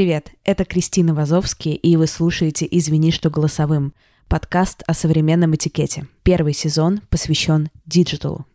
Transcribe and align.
Привет, 0.00 0.32
это 0.44 0.64
Кристина 0.64 1.12
Вазовский, 1.12 1.74
и 1.74 1.94
вы 1.98 2.06
слушаете 2.06 2.66
«Извини, 2.70 3.12
что 3.12 3.28
голосовым»— 3.28 3.92
подкаст 4.28 4.82
о 4.86 4.94
современном 4.94 5.54
этикете. 5.54 6.06
Первый 6.22 6.54
сезон 6.54 7.02
посвящен 7.10 7.68
digital 7.84 8.32
у. 8.32 8.46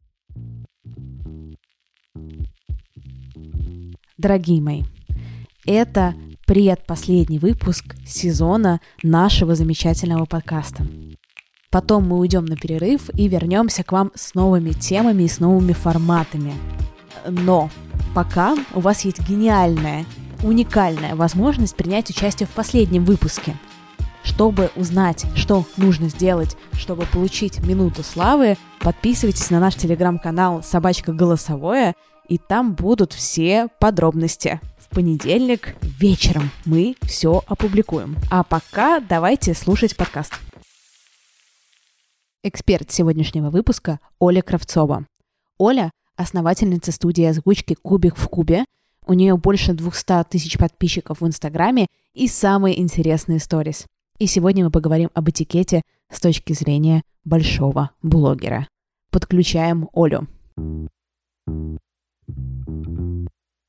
Дорогие 4.17 4.59
мои, 4.59 4.85
это 5.67 6.15
предпоследний 6.47 7.37
выпуск 7.37 7.95
сезона 8.07 8.81
нашего 9.03 9.53
замечательного 9.53 10.25
подкаста. 10.25 10.87
Потом 11.69 12.07
мы 12.07 12.17
уйдем 12.17 12.45
на 12.45 12.57
перерыв 12.57 13.11
и 13.13 13.27
вернемся 13.27 13.83
к 13.83 13.91
вам 13.91 14.11
с 14.15 14.33
новыми 14.33 14.71
темами 14.71 15.21
и 15.21 15.27
с 15.27 15.39
новыми 15.39 15.73
форматами. 15.73 16.55
Но 17.29 17.69
пока 18.15 18.57
у 18.73 18.79
вас 18.79 19.05
есть 19.05 19.19
гениальная, 19.29 20.05
уникальная 20.45 21.15
возможность 21.15 21.75
принять 21.75 22.09
участие 22.09 22.47
в 22.47 22.51
последнем 22.51 23.03
выпуске. 23.03 23.57
Чтобы 24.23 24.71
узнать, 24.75 25.25
что 25.35 25.65
нужно 25.77 26.09
сделать, 26.09 26.55
чтобы 26.73 27.05
получить 27.05 27.59
минуту 27.65 28.03
славы, 28.03 28.57
подписывайтесь 28.79 29.49
на 29.49 29.59
наш 29.59 29.75
телеграм-канал 29.75 30.63
«Собачка 30.63 31.13
голосовое», 31.13 31.93
и 32.27 32.37
там 32.37 32.73
будут 32.73 33.13
все 33.13 33.67
подробности. 33.79 34.59
В 34.79 34.89
понедельник 34.89 35.75
вечером 35.81 36.49
мы 36.65 36.95
все 37.01 37.43
опубликуем. 37.47 38.15
А 38.31 38.43
пока 38.43 38.99
давайте 38.99 39.53
слушать 39.53 39.95
подкаст. 39.95 40.33
Эксперт 42.43 42.91
сегодняшнего 42.91 43.49
выпуска 43.49 43.99
Оля 44.19 44.41
Кравцова. 44.41 45.05
Оля– 45.57 45.91
основательница 46.15 46.91
студии 46.91 47.25
озвучки 47.25 47.75
«Кубик 47.75 48.17
в 48.17 48.27
кубе». 48.27 48.65
У 49.07 49.13
нее 49.13 49.37
больше 49.37 49.73
200 49.73 50.25
тысяч 50.29 50.57
подписчиков 50.57 51.21
в 51.21 51.27
Инстаграме 51.27 51.87
и 52.13 52.27
самые 52.27 52.79
интересные 52.81 53.39
сторис. 53.39 53.85
И 54.17 54.25
сегодня 54.25 54.65
мы 54.65 54.71
поговорим 54.71 55.11
об 55.13 55.29
этикете 55.29 55.83
с 56.11 56.19
точки 56.19 56.53
зрения 56.53 57.03
большого 57.23 57.91
блогера. 58.01 58.67
Подключаем 59.11 59.89
Олю. 59.93 60.27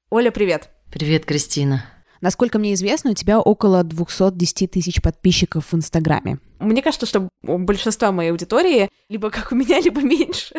Оля, 0.09 0.31
привет! 0.31 0.71
Привет, 0.91 1.27
Кристина. 1.27 1.85
Насколько 2.23 2.59
мне 2.59 2.73
известно, 2.73 3.11
у 3.11 3.15
тебя 3.15 3.39
около 3.39 3.85
210 3.85 4.71
тысяч 4.71 5.03
подписчиков 5.03 5.71
в 5.71 5.77
Инстаграме. 5.77 6.39
Мне 6.59 6.81
кажется, 6.81 7.05
что 7.05 7.29
у 7.43 7.59
большинства 7.59 8.11
моей 8.11 8.31
аудитории 8.31 8.89
либо 9.11 9.31
как 9.31 9.53
у 9.53 9.55
меня, 9.55 9.81
либо 9.85 10.01
меньше. 10.01 10.55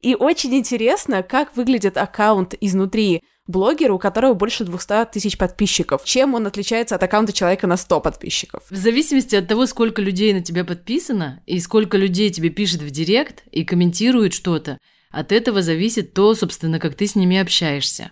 И 0.00 0.14
очень 0.14 0.54
интересно, 0.54 1.22
как 1.22 1.56
выглядит 1.56 1.96
аккаунт 1.96 2.54
изнутри 2.60 3.22
блогера, 3.46 3.92
у 3.92 3.98
которого 3.98 4.34
больше 4.34 4.64
200 4.64 5.06
тысяч 5.12 5.36
подписчиков. 5.36 6.04
Чем 6.04 6.34
он 6.34 6.46
отличается 6.46 6.94
от 6.94 7.02
аккаунта 7.02 7.32
человека 7.32 7.66
на 7.66 7.76
100 7.76 8.00
подписчиков? 8.00 8.62
В 8.70 8.76
зависимости 8.76 9.34
от 9.34 9.48
того, 9.48 9.66
сколько 9.66 10.00
людей 10.00 10.32
на 10.32 10.42
тебя 10.42 10.64
подписано, 10.64 11.42
и 11.46 11.58
сколько 11.60 11.96
людей 11.96 12.30
тебе 12.30 12.50
пишет 12.50 12.82
в 12.82 12.90
директ 12.90 13.44
и 13.50 13.64
комментирует 13.64 14.32
что-то, 14.32 14.78
от 15.10 15.32
этого 15.32 15.62
зависит 15.62 16.14
то, 16.14 16.34
собственно, 16.34 16.78
как 16.78 16.94
ты 16.94 17.06
с 17.06 17.14
ними 17.14 17.36
общаешься. 17.36 18.10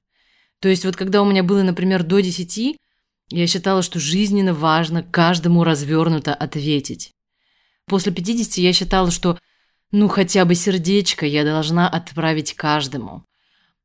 То 0.60 0.68
есть 0.68 0.84
вот 0.84 0.96
когда 0.96 1.22
у 1.22 1.24
меня 1.24 1.42
было, 1.42 1.62
например, 1.62 2.02
до 2.02 2.20
10, 2.20 2.76
я 3.30 3.46
считала, 3.46 3.82
что 3.82 3.98
жизненно 3.98 4.52
важно 4.52 5.02
каждому 5.02 5.64
развернуто 5.64 6.34
ответить. 6.34 7.12
После 7.86 8.12
50 8.12 8.58
я 8.58 8.72
считала, 8.72 9.10
что 9.10 9.38
ну 9.92 10.08
хотя 10.08 10.44
бы 10.44 10.54
сердечко 10.54 11.26
я 11.26 11.44
должна 11.44 11.88
отправить 11.88 12.54
каждому. 12.54 13.24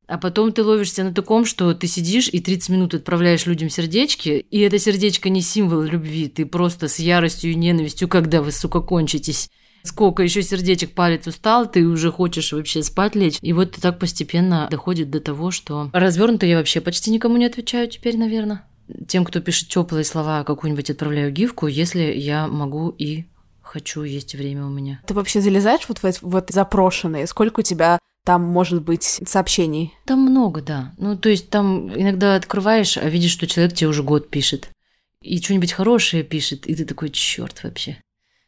А 0.08 0.18
потом 0.18 0.52
ты 0.52 0.64
ловишься 0.64 1.04
на 1.04 1.14
таком, 1.14 1.46
что 1.46 1.74
ты 1.74 1.88
сидишь 1.88 2.30
и 2.32 2.40
30 2.40 2.70
минут 2.70 2.94
отправляешь 2.94 3.46
людям 3.46 3.70
сердечки, 3.70 4.46
и 4.50 4.60
это 4.60 4.78
сердечко 4.78 5.30
не 5.30 5.42
символ 5.42 5.82
любви, 5.82 6.28
ты 6.28 6.46
просто 6.46 6.88
с 6.88 7.00
яростью 7.00 7.52
и 7.52 7.56
ненавистью, 7.56 8.08
когда 8.08 8.42
вы, 8.42 8.52
сука, 8.52 8.82
кончитесь. 8.82 9.50
Сколько 9.84 10.24
еще 10.24 10.42
сердечек 10.42 10.94
палец 10.94 11.28
устал, 11.28 11.70
ты 11.70 11.86
уже 11.86 12.12
хочешь 12.12 12.54
вообще 12.54 12.82
спать 12.82 13.16
лечь. 13.16 13.38
И 13.42 13.54
вот 13.54 13.74
так 13.74 14.00
постепенно 14.00 14.68
доходит 14.72 15.12
до 15.12 15.20
того, 15.20 15.52
что 15.52 15.92
развернуто 15.94 16.48
я 16.48 16.58
вообще 16.58 16.82
почти 16.82 17.12
никому 17.12 17.38
не 17.38 17.46
отвечаю 17.46 17.88
теперь, 17.88 18.18
наверное. 18.18 18.64
Тем, 19.08 19.26
кто 19.26 19.42
пишет 19.42 19.70
теплые 19.70 20.04
слова, 20.04 20.44
какую-нибудь 20.44 20.90
отправляю 20.90 21.32
гифку, 21.32 21.68
если 21.68 22.02
я 22.02 22.48
могу 22.48 22.90
и 22.90 23.26
хочу, 23.62 24.04
есть 24.04 24.34
время 24.34 24.66
у 24.66 24.70
меня. 24.70 25.02
Ты 25.06 25.14
вообще 25.14 25.42
залезаешь 25.42 25.88
вот 25.88 26.00
в 26.00 26.06
эти 26.06 26.20
вот 26.22 26.50
запрошенные? 26.50 27.28
Сколько 27.28 27.60
у 27.60 27.64
тебя 27.64 28.00
там 28.26 28.44
может 28.44 28.84
быть 28.84 29.04
сообщений? 29.04 29.94
Там 30.06 30.20
много, 30.20 30.62
да. 30.62 30.94
Ну, 30.98 31.16
то 31.16 31.30
есть 31.30 31.50
там 31.50 31.94
иногда 31.96 32.36
открываешь, 32.36 32.98
а 32.98 33.08
видишь, 33.08 33.32
что 33.32 33.48
человек 33.48 33.76
тебе 33.76 33.88
уже 33.88 34.04
год 34.04 34.30
пишет. 34.30 34.70
И 35.22 35.42
что-нибудь 35.42 35.72
хорошее 35.72 36.24
пишет, 36.24 36.68
и 36.68 36.76
ты 36.76 36.86
такой, 36.86 37.12
черт 37.12 37.64
вообще. 37.64 37.98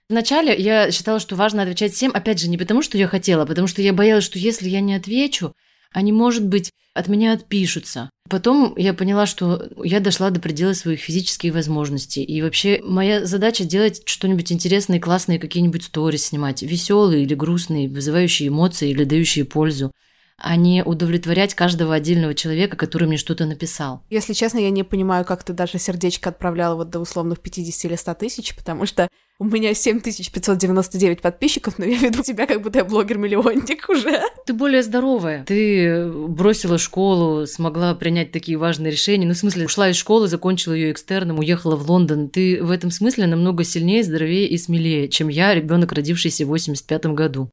Вначале 0.09 0.55
я 0.57 0.91
считала, 0.91 1.19
что 1.19 1.35
важно 1.35 1.61
отвечать 1.61 1.93
всем, 1.93 2.11
опять 2.13 2.39
же, 2.39 2.49
не 2.49 2.57
потому, 2.57 2.81
что 2.81 2.97
я 2.97 3.07
хотела, 3.07 3.43
а 3.43 3.45
потому 3.45 3.67
что 3.67 3.81
я 3.81 3.93
боялась, 3.93 4.23
что 4.23 4.39
если 4.39 4.67
я 4.67 4.79
не 4.81 4.95
отвечу, 4.95 5.53
они, 5.91 6.11
может 6.11 6.45
быть, 6.45 6.71
от 6.93 7.07
меня 7.07 7.33
отпишутся. 7.33 8.09
Потом 8.29 8.73
я 8.75 8.93
поняла, 8.93 9.25
что 9.25 9.69
я 9.83 9.99
дошла 9.99 10.31
до 10.31 10.41
предела 10.41 10.73
своих 10.73 10.99
физических 10.99 11.53
возможностей. 11.53 12.23
И 12.23 12.41
вообще 12.41 12.81
моя 12.83 13.25
задача 13.25 13.63
делать 13.63 14.01
что-нибудь 14.05 14.51
интересное, 14.51 14.99
классное, 14.99 15.39
какие-нибудь 15.39 15.83
сторис 15.83 16.25
снимать, 16.25 16.61
веселые 16.61 17.23
или 17.23 17.35
грустные, 17.35 17.87
вызывающие 17.87 18.49
эмоции 18.49 18.89
или 18.89 19.03
дающие 19.03 19.45
пользу 19.45 19.91
а 20.39 20.55
не 20.55 20.83
удовлетворять 20.83 21.55
каждого 21.55 21.95
отдельного 21.95 22.35
человека, 22.35 22.77
который 22.77 23.07
мне 23.07 23.17
что-то 23.17 23.45
написал. 23.45 24.03
Если 24.09 24.33
честно, 24.33 24.59
я 24.59 24.69
не 24.69 24.83
понимаю, 24.83 25.25
как 25.25 25.43
ты 25.43 25.53
даже 25.53 25.79
сердечко 25.79 26.29
отправляла 26.29 26.75
вот 26.75 26.89
до 26.89 26.99
условных 26.99 27.39
50 27.39 27.85
или 27.85 27.95
100 27.95 28.13
тысяч, 28.13 28.55
потому 28.55 28.85
что 28.85 29.09
у 29.39 29.45
меня 29.45 29.73
7599 29.73 31.21
подписчиков, 31.21 31.77
но 31.77 31.85
я 31.85 31.97
веду 31.97 32.23
тебя, 32.23 32.45
как 32.47 32.61
будто 32.61 32.79
я 32.79 32.85
блогер-миллионник 32.85 33.89
уже. 33.89 34.21
Ты 34.45 34.53
более 34.53 34.83
здоровая. 34.83 35.43
Ты 35.45 36.07
бросила 36.11 36.77
школу, 36.77 37.45
смогла 37.45 37.93
принять 37.95 38.31
такие 38.31 38.57
важные 38.57 38.91
решения. 38.91 39.27
Ну, 39.27 39.33
в 39.33 39.37
смысле, 39.37 39.65
ушла 39.65 39.89
из 39.89 39.95
школы, 39.95 40.27
закончила 40.27 40.73
ее 40.73 40.91
экстерном, 40.91 41.39
уехала 41.39 41.75
в 41.75 41.89
Лондон. 41.89 42.29
Ты 42.29 42.63
в 42.63 42.71
этом 42.71 42.89
смысле 42.89 43.27
намного 43.27 43.63
сильнее, 43.63 44.03
здоровее 44.03 44.47
и 44.47 44.57
смелее, 44.57 45.07
чем 45.07 45.27
я, 45.27 45.53
ребенок, 45.53 45.91
родившийся 45.91 46.45
в 46.45 46.49
85 46.49 47.07
году. 47.07 47.51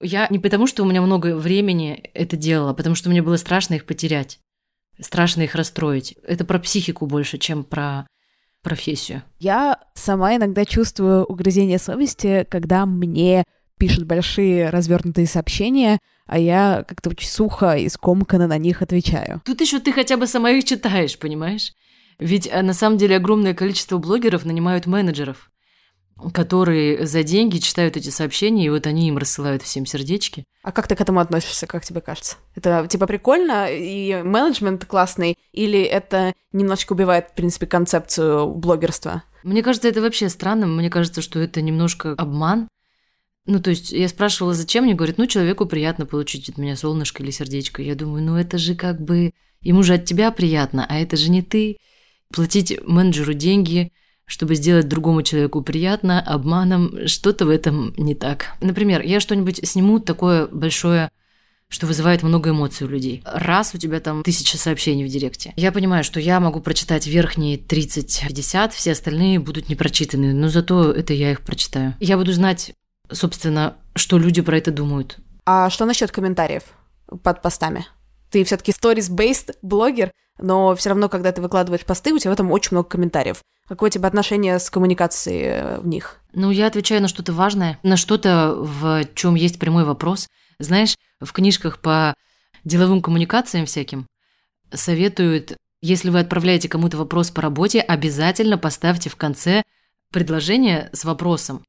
Я 0.00 0.26
не 0.30 0.38
потому, 0.38 0.66
что 0.66 0.82
у 0.82 0.86
меня 0.86 1.00
много 1.00 1.36
времени 1.36 2.10
это 2.14 2.36
делала, 2.36 2.70
а 2.70 2.74
потому 2.74 2.94
что 2.94 3.08
мне 3.08 3.22
было 3.22 3.36
страшно 3.36 3.74
их 3.74 3.86
потерять. 3.86 4.40
Страшно 5.00 5.42
их 5.42 5.54
расстроить. 5.54 6.16
Это 6.22 6.44
про 6.44 6.58
психику 6.58 7.06
больше, 7.06 7.38
чем 7.38 7.64
про 7.64 8.06
профессию. 8.62 9.22
Я 9.38 9.78
сама 9.94 10.36
иногда 10.36 10.64
чувствую 10.64 11.24
угрызение 11.24 11.78
совести, 11.78 12.46
когда 12.50 12.84
мне 12.84 13.44
пишут 13.78 14.04
большие 14.04 14.70
развернутые 14.70 15.26
сообщения, 15.26 15.98
а 16.26 16.38
я 16.38 16.84
как-то 16.86 17.10
очень 17.10 17.28
сухо 17.28 17.76
и 17.76 17.88
скомканно 17.88 18.46
на 18.46 18.58
них 18.58 18.82
отвечаю. 18.82 19.42
Тут 19.44 19.60
еще 19.60 19.78
ты 19.78 19.92
хотя 19.92 20.16
бы 20.16 20.26
сама 20.26 20.50
их 20.50 20.64
читаешь, 20.64 21.18
понимаешь? 21.18 21.72
Ведь 22.18 22.48
э, 22.50 22.62
на 22.62 22.72
самом 22.72 22.98
деле 22.98 23.16
огромное 23.16 23.54
количество 23.54 23.98
блогеров 23.98 24.44
нанимают 24.44 24.86
менеджеров 24.86 25.50
которые 26.32 27.06
за 27.06 27.22
деньги 27.22 27.58
читают 27.58 27.96
эти 27.96 28.08
сообщения, 28.08 28.66
и 28.66 28.70
вот 28.70 28.86
они 28.86 29.08
им 29.08 29.18
рассылают 29.18 29.62
всем 29.62 29.84
сердечки. 29.84 30.44
А 30.62 30.72
как 30.72 30.88
ты 30.88 30.96
к 30.96 31.00
этому 31.00 31.20
относишься, 31.20 31.66
как 31.66 31.84
тебе 31.84 32.00
кажется? 32.00 32.36
Это 32.54 32.86
типа 32.88 33.06
прикольно 33.06 33.66
и 33.70 34.22
менеджмент 34.22 34.84
классный, 34.86 35.36
или 35.52 35.80
это 35.82 36.32
немножечко 36.52 36.94
убивает, 36.94 37.28
в 37.30 37.34
принципе, 37.34 37.66
концепцию 37.66 38.48
блогерства? 38.54 39.22
Мне 39.42 39.62
кажется, 39.62 39.88
это 39.88 40.00
вообще 40.00 40.28
странно. 40.28 40.66
Мне 40.66 40.90
кажется, 40.90 41.20
что 41.20 41.38
это 41.38 41.60
немножко 41.60 42.12
обман. 42.12 42.68
Ну, 43.44 43.60
то 43.60 43.70
есть 43.70 43.92
я 43.92 44.08
спрашивала, 44.08 44.54
зачем, 44.54 44.84
мне 44.84 44.94
говорят, 44.94 45.18
ну, 45.18 45.26
человеку 45.26 45.66
приятно 45.66 46.04
получить 46.04 46.48
от 46.48 46.58
меня 46.58 46.74
солнышко 46.76 47.22
или 47.22 47.30
сердечко. 47.30 47.80
Я 47.80 47.94
думаю, 47.94 48.24
ну, 48.24 48.36
это 48.36 48.58
же 48.58 48.74
как 48.74 49.00
бы... 49.00 49.32
Ему 49.60 49.82
же 49.82 49.94
от 49.94 50.04
тебя 50.04 50.32
приятно, 50.32 50.84
а 50.88 50.98
это 50.98 51.16
же 51.16 51.30
не 51.30 51.42
ты. 51.42 51.76
Платить 52.32 52.80
менеджеру 52.84 53.34
деньги– 53.34 53.92
чтобы 54.26 54.54
сделать 54.54 54.88
другому 54.88 55.22
человеку 55.22 55.62
приятно, 55.62 56.20
обманом, 56.20 57.06
что-то 57.06 57.46
в 57.46 57.50
этом 57.50 57.94
не 57.96 58.14
так. 58.14 58.56
Например, 58.60 59.00
я 59.02 59.20
что-нибудь 59.20 59.66
сниму 59.66 60.00
такое 60.00 60.46
большое 60.46 61.10
что 61.68 61.86
вызывает 61.86 62.22
много 62.22 62.50
эмоций 62.50 62.86
у 62.86 62.90
людей. 62.90 63.22
Раз 63.24 63.74
у 63.74 63.78
тебя 63.78 63.98
там 63.98 64.22
тысяча 64.22 64.56
сообщений 64.56 65.04
в 65.04 65.08
директе. 65.08 65.52
Я 65.56 65.72
понимаю, 65.72 66.04
что 66.04 66.20
я 66.20 66.38
могу 66.38 66.60
прочитать 66.60 67.06
верхние 67.06 67.58
30-50, 67.58 68.70
все 68.70 68.92
остальные 68.92 69.40
будут 69.40 69.68
не 69.68 69.74
прочитаны, 69.74 70.32
но 70.32 70.48
зато 70.48 70.92
это 70.92 71.12
я 71.12 71.32
их 71.32 71.40
прочитаю. 71.40 71.96
Я 71.98 72.16
буду 72.16 72.32
знать, 72.32 72.72
собственно, 73.10 73.74
что 73.96 74.18
люди 74.18 74.42
про 74.42 74.58
это 74.58 74.70
думают. 74.70 75.18
А 75.44 75.70
что 75.70 75.86
насчет 75.86 76.12
комментариев 76.12 76.62
под 77.22 77.42
постами? 77.42 77.86
Ты 78.30 78.44
все-таки 78.44 78.72
stories-based 78.72 79.56
блогер, 79.62 80.12
но 80.38 80.74
все 80.76 80.90
равно, 80.90 81.08
когда 81.08 81.32
ты 81.32 81.40
выкладываешь 81.40 81.84
посты, 81.84 82.12
у 82.12 82.18
тебя 82.18 82.30
в 82.30 82.34
этом 82.34 82.52
очень 82.52 82.70
много 82.72 82.88
комментариев. 82.88 83.42
Какое 83.68 83.88
у 83.88 83.92
тебя 83.92 84.08
отношение 84.08 84.58
с 84.58 84.70
коммуникацией 84.70 85.42
э, 85.42 85.80
в 85.80 85.86
них? 85.86 86.20
Ну, 86.32 86.50
я 86.50 86.66
отвечаю 86.66 87.02
на 87.02 87.08
что-то 87.08 87.32
важное, 87.32 87.78
на 87.82 87.96
что-то, 87.96 88.54
в 88.56 89.04
чем 89.14 89.34
есть 89.34 89.58
прямой 89.58 89.84
вопрос. 89.84 90.28
Знаешь, 90.58 90.96
в 91.20 91.32
книжках 91.32 91.80
по 91.80 92.14
деловым 92.64 93.02
коммуникациям 93.02 93.66
всяким 93.66 94.06
советуют 94.72 95.56
Если 95.82 96.10
вы 96.10 96.20
отправляете 96.20 96.68
кому-то 96.68 96.96
вопрос 96.96 97.30
по 97.30 97.42
работе, 97.42 97.80
обязательно 97.80 98.58
поставьте 98.58 99.08
в 99.08 99.16
конце 99.16 99.62
предложение 100.12 100.90
с 100.92 101.04
вопросом. 101.04 101.64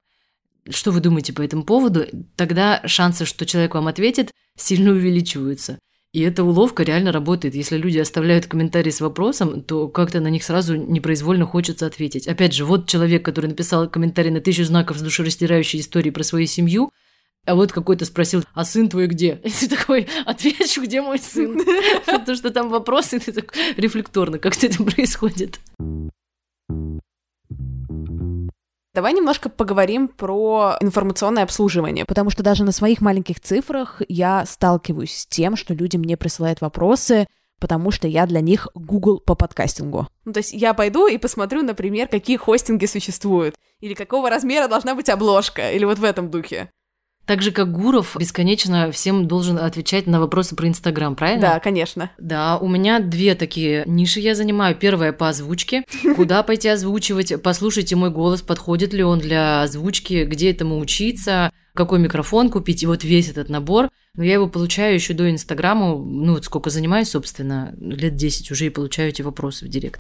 Что 0.70 0.92
вы 0.92 1.00
думаете 1.00 1.34
по 1.34 1.42
этому 1.42 1.64
поводу? 1.64 2.06
Тогда 2.36 2.82
шансы, 2.86 3.26
что 3.26 3.46
человек 3.46 3.76
вам 3.76 3.88
ответит, 3.88 4.32
сильно 4.58 4.92
увеличиваются. 4.92 5.80
И 6.18 6.22
эта 6.22 6.44
уловка 6.44 6.82
реально 6.82 7.12
работает. 7.12 7.54
Если 7.54 7.78
люди 7.78 8.00
оставляют 8.00 8.48
комментарии 8.48 8.90
с 8.90 9.02
вопросом, 9.02 9.62
то 9.62 9.88
как-то 9.88 10.20
на 10.20 10.30
них 10.30 10.44
сразу 10.44 10.76
непроизвольно 10.76 11.46
хочется 11.46 11.86
ответить. 11.86 12.28
Опять 12.28 12.56
же, 12.56 12.66
вот 12.66 12.90
человек, 12.90 13.24
который 13.24 13.46
написал 13.46 13.88
комментарий 13.88 14.32
на 14.32 14.42
тысячу 14.42 14.64
знаков 14.64 14.98
с 14.98 15.02
душераздирающей 15.04 15.80
историей 15.80 16.10
про 16.10 16.24
свою 16.24 16.48
семью, 16.48 16.90
а 17.46 17.54
вот 17.54 17.72
какой-то 17.72 18.06
спросил, 18.06 18.44
а 18.56 18.66
сын 18.66 18.90
твой 18.90 19.06
где? 19.06 19.40
И 19.44 19.52
ты 19.52 19.70
такой, 19.70 20.08
отвечу, 20.26 20.82
где 20.82 21.04
мой 21.04 21.20
сын? 21.20 21.62
Потому 22.08 22.36
что 22.36 22.50
там 22.50 22.70
вопросы, 22.70 23.20
ты 23.20 23.32
так 23.32 23.54
рефлекторно, 23.76 24.40
как 24.40 24.56
это 24.64 24.84
происходит. 24.84 25.60
Давай 28.98 29.14
немножко 29.14 29.50
поговорим 29.50 30.08
про 30.08 30.76
информационное 30.82 31.44
обслуживание, 31.44 32.04
потому 32.04 32.32
что 32.32 32.42
даже 32.42 32.64
на 32.64 32.72
своих 32.72 33.00
маленьких 33.00 33.40
цифрах 33.40 34.02
я 34.10 34.44
сталкиваюсь 34.48 35.20
с 35.20 35.28
тем, 35.28 35.56
что 35.56 35.76
люди 35.76 35.98
мне 35.98 36.18
присылают 36.18 36.62
вопросы, 36.62 37.28
потому 37.60 37.92
что 37.92 38.08
я 38.08 38.26
для 38.26 38.42
них 38.42 38.68
Google 38.74 39.20
по 39.20 39.36
подкастингу. 39.36 40.08
Ну, 40.26 40.34
то 40.34 40.40
есть 40.40 40.52
я 40.52 40.74
пойду 40.74 41.06
и 41.06 41.20
посмотрю, 41.20 41.62
например, 41.62 42.08
какие 42.08 42.38
хостинги 42.38 42.88
существуют, 42.88 43.54
или 43.82 43.94
какого 43.94 44.32
размера 44.32 44.68
должна 44.68 44.96
быть 44.96 45.10
обложка, 45.10 45.72
или 45.72 45.86
вот 45.86 46.00
в 46.00 46.04
этом 46.04 46.32
духе. 46.32 46.72
Так 47.28 47.42
же, 47.42 47.52
как 47.52 47.74
Гуров 47.74 48.16
бесконечно 48.18 48.90
всем 48.94 49.28
должен 49.28 49.60
отвечать 49.60 50.08
на 50.08 50.22
вопросы 50.22 50.56
про 50.56 50.70
Инстаграм, 50.70 51.14
правильно? 51.14 51.42
Да, 51.42 51.60
конечно. 51.60 52.10
Да, 52.18 52.58
у 52.58 52.70
меня 52.70 53.00
две 53.00 53.36
такие 53.36 53.84
ниши 53.86 54.22
я 54.22 54.34
занимаю. 54.34 54.78
Первая 54.78 55.12
по 55.12 55.28
озвучке. 55.28 55.84
Куда 56.16 56.42
пойти 56.42 56.70
озвучивать? 56.70 57.34
Послушайте 57.44 57.98
мой 57.98 58.12
голос, 58.12 58.42
подходит 58.42 58.94
ли 58.94 59.04
он 59.04 59.20
для 59.20 59.64
озвучки, 59.64 60.24
где 60.24 60.52
этому 60.52 60.80
учиться, 60.80 61.52
какой 61.74 62.00
микрофон 62.00 62.50
купить, 62.50 62.84
и 62.84 62.88
вот 62.88 63.04
весь 63.04 63.30
этот 63.30 63.50
набор. 63.50 63.90
Но 64.16 64.24
я 64.24 64.36
его 64.36 64.48
получаю 64.48 64.96
еще 64.96 65.14
до 65.14 65.30
Инстаграма, 65.30 65.98
ну 65.98 66.34
вот 66.34 66.46
сколько 66.46 66.70
занимаюсь, 66.70 67.10
собственно, 67.10 67.76
лет 67.78 68.16
10 68.16 68.52
уже 68.52 68.68
и 68.68 68.70
получаю 68.70 69.10
эти 69.10 69.22
вопросы 69.22 69.66
в 69.66 69.68
директ. 69.68 70.00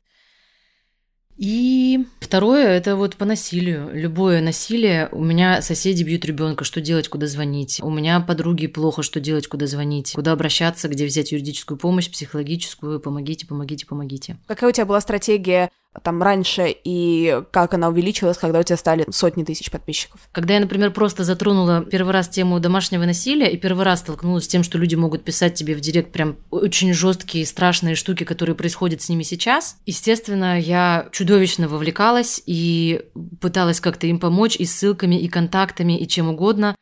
И 1.37 2.05
второе– 2.19 2.67
это 2.69 2.95
вот 2.95 3.15
по 3.15 3.25
насилию. 3.25 3.89
Любое 3.93 4.41
насилие. 4.41 5.07
У 5.11 5.23
меня 5.23 5.61
соседи 5.61 6.03
бьют 6.03 6.25
ребенка, 6.25 6.63
что 6.63 6.81
делать, 6.81 7.07
куда 7.09 7.27
звонить. 7.27 7.79
У 7.83 7.91
меня 7.91 8.19
подруги 8.19 8.67
плохо, 8.67 9.03
что 9.03 9.19
делать, 9.19 9.47
куда 9.47 9.67
звонить. 9.67 10.13
Куда 10.13 10.31
обращаться, 10.31 10.87
где 10.87 11.05
взять 11.05 11.31
юридическую 11.31 11.77
помощь, 11.77 12.09
психологическую. 12.09 12.99
Помогите, 12.99 13.45
помогите, 13.45 13.85
помогите. 13.85 14.37
Какая 14.47 14.69
у 14.69 14.73
тебя 14.73 14.85
была 14.85 14.99
стратегия 14.99 15.69
там 16.03 16.21
раньше 16.21 16.75
и 16.83 17.41
как 17.51 17.73
она 17.73 17.89
увеличилась, 17.89 18.37
когда 18.37 18.59
у 18.59 18.63
тебя 18.63 18.77
стали 18.77 19.05
сотни 19.09 19.43
тысяч 19.43 19.71
подписчиков? 19.71 20.21
Когда 20.31 20.55
я, 20.55 20.59
например, 20.59 20.91
просто 20.91 21.23
затронула 21.23 21.85
первый 21.85 22.13
раз 22.13 22.29
тему 22.29 22.59
домашнего 22.59 23.05
насилия 23.05 23.51
и 23.51 23.57
первый 23.57 23.85
раз 23.85 23.99
столкнулась 23.99 24.45
с 24.45 24.47
тем, 24.47 24.63
что 24.63 24.77
люди 24.77 24.95
могут 24.95 25.23
писать 25.23 25.55
тебе 25.55 25.75
в 25.75 25.79
директ 25.79 26.11
прям 26.11 26.37
очень 26.51 26.93
жесткие, 26.93 27.45
страшные 27.45 27.95
штуки, 27.95 28.23
которые 28.23 28.55
происходят 28.55 29.01
с 29.01 29.09
ними 29.09 29.23
сейчас, 29.23 29.77
естественно, 29.85 30.59
я 30.59 31.09
чудовищно 31.11 31.67
вовлекалась 31.67 32.41
и 32.45 33.01
пыталась 33.41 33.79
как-то 33.79 34.07
им 34.07 34.19
помочь 34.19 34.55
и 34.55 34.65
ссылками, 34.65 35.15
и 35.15 35.27
контактами, 35.27 35.97
и 35.97 36.07
чем 36.07 36.29
угодно. 36.29 36.75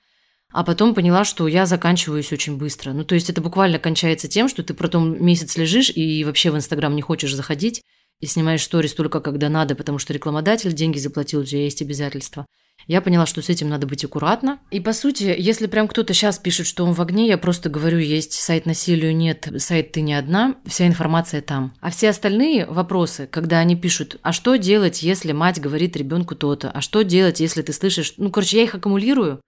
А 0.51 0.63
потом 0.63 0.95
поняла, 0.95 1.25
что 1.25 1.50
я 1.50 1.65
заканчиваюсь 1.65 2.31
очень 2.31 2.57
быстро. 2.57 2.94
Ну, 2.94 3.03
то 3.03 3.13
есть 3.13 3.29
это 3.29 3.41
буквально 3.41 3.77
кончается 3.77 4.29
тем, 4.29 4.47
что 4.47 4.63
ты 4.63 4.73
потом 4.73 5.21
месяц 5.23 5.57
лежишь 5.57 5.91
и 5.94 6.23
вообще 6.23 6.50
в 6.50 6.56
Инстаграм 6.56 6.95
не 6.95 7.01
хочешь 7.01 7.35
заходить, 7.35 7.81
и 8.19 8.25
снимаешь 8.25 8.63
сторис 8.63 8.94
только 8.94 9.19
когда 9.19 9.50
надо, 9.50 9.75
потому 9.75 10.00
что 10.00 10.13
рекламодатель 10.13 10.73
деньги 10.73 10.97
заплатил, 10.97 11.41
у 11.41 11.45
тебя 11.45 11.63
есть 11.63 11.81
обязательства. 11.81 12.45
Я 12.88 13.01
поняла, 13.01 13.25
что 13.25 13.41
с 13.41 13.50
этим 13.50 13.69
надо 13.69 13.88
быть 13.88 14.06
аккуратно. 14.06 14.59
И 14.69 14.79
по 14.79 14.94
сути, 14.94 15.33
если 15.38 15.65
прям 15.65 15.88
кто-то 15.88 16.13
сейчас 16.13 16.38
пишет, 16.38 16.67
что 16.67 16.85
он 16.85 16.94
в 16.94 17.01
огне, 17.01 17.27
я 17.27 17.38
просто 17.38 17.69
говорю, 17.69 17.97
есть 17.97 18.33
сайт 18.33 18.65
насилию, 18.67 19.15
нет, 19.15 19.47
сайт 19.57 19.94
ты 19.94 20.01
не 20.01 20.13
одна, 20.13 20.56
вся 20.67 20.85
информация 20.85 21.41
там. 21.41 21.73
А 21.81 21.89
все 21.89 22.09
остальные 22.09 22.67
вопросы, 22.67 23.27
когда 23.31 23.59
они 23.59 23.75
пишут, 23.75 24.17
а 24.21 24.31
что 24.31 24.56
делать, 24.57 25.01
если 25.01 25.31
мать 25.31 25.59
говорит 25.59 25.95
ребенку 25.95 26.35
то-то, 26.35 26.69
а 26.69 26.81
что 26.81 27.01
делать, 27.01 27.39
если 27.39 27.63
ты 27.63 27.73
слышишь, 27.73 28.13
ну, 28.17 28.29
короче, 28.29 28.57
я 28.57 28.63
их 28.63 28.75
аккумулирую, 28.75 29.41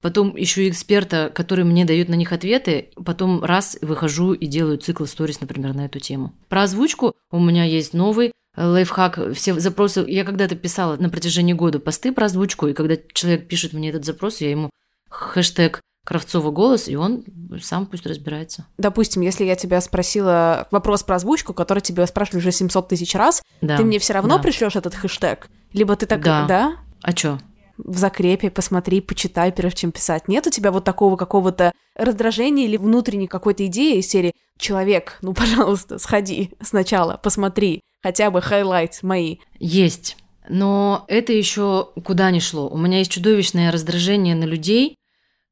Потом 0.00 0.34
ищу 0.36 0.68
эксперта, 0.68 1.30
который 1.34 1.64
мне 1.64 1.84
дает 1.84 2.08
на 2.08 2.14
них 2.14 2.32
ответы. 2.32 2.88
Потом 3.04 3.44
раз 3.44 3.76
выхожу 3.82 4.32
и 4.32 4.46
делаю 4.46 4.78
цикл 4.78 5.04
сторис, 5.04 5.40
например, 5.40 5.74
на 5.74 5.86
эту 5.86 6.00
тему. 6.00 6.32
Про 6.48 6.62
озвучку 6.62 7.14
у 7.30 7.38
меня 7.38 7.64
есть 7.64 7.92
новый 7.92 8.32
лайфхак. 8.56 9.34
Все 9.34 9.58
запросы... 9.58 10.04
Я 10.06 10.24
когда-то 10.24 10.56
писала 10.56 10.96
на 10.96 11.10
протяжении 11.10 11.52
года 11.52 11.80
посты 11.80 12.12
про 12.12 12.26
озвучку, 12.26 12.66
и 12.68 12.72
когда 12.72 12.96
человек 13.12 13.46
пишет 13.48 13.72
мне 13.72 13.90
этот 13.90 14.04
запрос, 14.04 14.40
я 14.40 14.50
ему 14.50 14.70
хэштег 15.08 15.80
Кравцова 16.04 16.50
голос, 16.50 16.88
и 16.88 16.96
он 16.96 17.24
сам 17.60 17.84
пусть 17.84 18.06
разбирается. 18.06 18.66
Допустим, 18.78 19.20
если 19.20 19.44
я 19.44 19.54
тебя 19.54 19.80
спросила 19.82 20.66
вопрос 20.70 21.02
про 21.02 21.16
озвучку, 21.16 21.52
который 21.52 21.80
тебя 21.80 22.06
спрашивали 22.06 22.38
уже 22.38 22.52
700 22.52 22.88
тысяч 22.88 23.14
раз, 23.14 23.42
да, 23.60 23.76
ты 23.76 23.84
мне 23.84 23.98
все 23.98 24.14
равно 24.14 24.38
да. 24.38 24.42
пришлешь 24.42 24.76
этот 24.76 24.94
хэштег? 24.94 25.48
Либо 25.74 25.94
ты 25.96 26.06
так... 26.06 26.22
Да. 26.22 26.46
да? 26.46 26.76
А 27.02 27.12
чё? 27.12 27.38
В 27.84 27.96
закрепе, 27.98 28.50
посмотри, 28.50 29.00
почитай, 29.00 29.52
прежде 29.52 29.80
чем 29.80 29.92
писать. 29.92 30.28
Нет 30.28 30.46
у 30.46 30.50
тебя 30.50 30.72
вот 30.72 30.84
такого 30.84 31.16
какого-то 31.16 31.72
раздражения 31.96 32.66
или 32.66 32.76
внутренней 32.76 33.26
какой-то 33.26 33.66
идеи 33.66 33.98
из 33.98 34.08
серии 34.08 34.34
«Человек, 34.58 35.18
ну, 35.22 35.32
пожалуйста, 35.34 35.98
сходи 35.98 36.50
сначала, 36.60 37.18
посмотри, 37.22 37.82
хотя 38.02 38.30
бы 38.30 38.42
хайлайт 38.42 39.02
мои». 39.02 39.36
Есть. 39.58 40.16
Но 40.48 41.04
это 41.08 41.32
еще 41.32 41.90
куда 42.04 42.30
ни 42.30 42.40
шло. 42.40 42.68
У 42.68 42.76
меня 42.76 42.98
есть 42.98 43.10
чудовищное 43.10 43.70
раздражение 43.70 44.34
на 44.34 44.44
людей, 44.44 44.96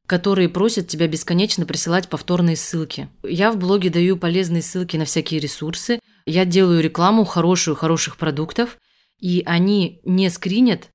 которые 0.06 0.48
просят 0.48 0.88
тебя 0.88 1.06
бесконечно 1.06 1.66
присылать 1.66 2.08
повторные 2.08 2.56
ссылки. 2.56 3.08
Я 3.22 3.52
в 3.52 3.58
блоге 3.58 3.90
даю 3.90 4.16
полезные 4.16 4.62
ссылки 4.62 4.96
на 4.96 5.04
всякие 5.04 5.38
ресурсы. 5.38 6.00
Я 6.24 6.44
делаю 6.44 6.82
рекламу 6.82 7.24
хорошую, 7.24 7.76
хороших 7.76 8.16
продуктов, 8.16 8.78
и 9.20 9.42
они 9.44 10.00
не 10.04 10.30
скринят 10.30 10.88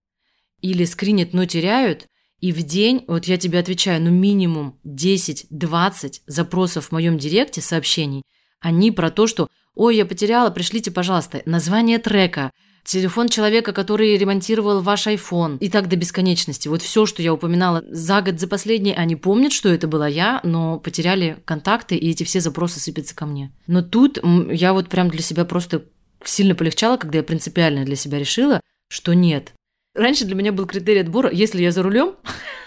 или 0.64 0.86
скринят, 0.86 1.34
но 1.34 1.46
теряют, 1.46 2.08
и 2.40 2.52
в 2.52 2.64
день, 2.64 3.06
вот 3.08 3.26
я 3.26 3.38
тебе 3.38 3.60
отвечаю, 3.60 4.02
ну 4.02 4.10
минимум 4.10 4.80
10-20 4.86 6.22
запросов 6.26 6.88
в 6.88 6.92
моем 6.92 7.18
директе 7.20 7.62
сообщений, 7.62 8.24
они 8.60 8.92
про 8.92 9.12
то, 9.12 9.28
что 9.28 9.50
«Ой, 9.76 9.96
я 9.98 10.06
потеряла, 10.06 10.50
пришлите, 10.50 10.92
пожалуйста, 10.92 11.42
название 11.46 12.00
трека, 12.00 12.52
телефон 12.84 13.28
человека, 13.28 13.72
который 13.74 14.18
ремонтировал 14.18 14.82
ваш 14.82 15.08
iPhone, 15.08 15.58
и 15.60 15.70
так 15.70 15.88
до 15.88 15.96
бесконечности. 15.96 16.68
Вот 16.68 16.82
все, 16.82 17.06
что 17.06 17.22
я 17.22 17.34
упоминала 17.34 17.84
за 17.90 18.22
год, 18.22 18.40
за 18.40 18.48
последний, 18.48 18.94
они 18.94 19.16
помнят, 19.16 19.52
что 19.52 19.70
это 19.70 19.88
была 19.88 20.08
я, 20.08 20.42
но 20.44 20.80
потеряли 20.80 21.38
контакты, 21.46 21.96
и 21.96 22.10
эти 22.10 22.24
все 22.24 22.40
запросы 22.40 22.80
сыпятся 22.80 23.16
ко 23.16 23.26
мне. 23.26 23.52
Но 23.68 23.82
тут 23.82 24.20
я 24.52 24.74
вот 24.74 24.90
прям 24.90 25.10
для 25.10 25.22
себя 25.22 25.46
просто 25.46 25.84
сильно 26.24 26.56
полегчала, 26.56 26.98
когда 26.98 27.18
я 27.18 27.24
принципиально 27.24 27.86
для 27.86 27.96
себя 27.96 28.20
решила, 28.20 28.62
что 28.90 29.14
нет, 29.14 29.54
Раньше 29.96 30.26
для 30.26 30.36
меня 30.36 30.52
был 30.52 30.66
критерий 30.66 31.02
отбора, 31.02 31.30
если 31.32 31.62
я 31.62 31.72
за 31.72 31.84
рулем 31.84 32.16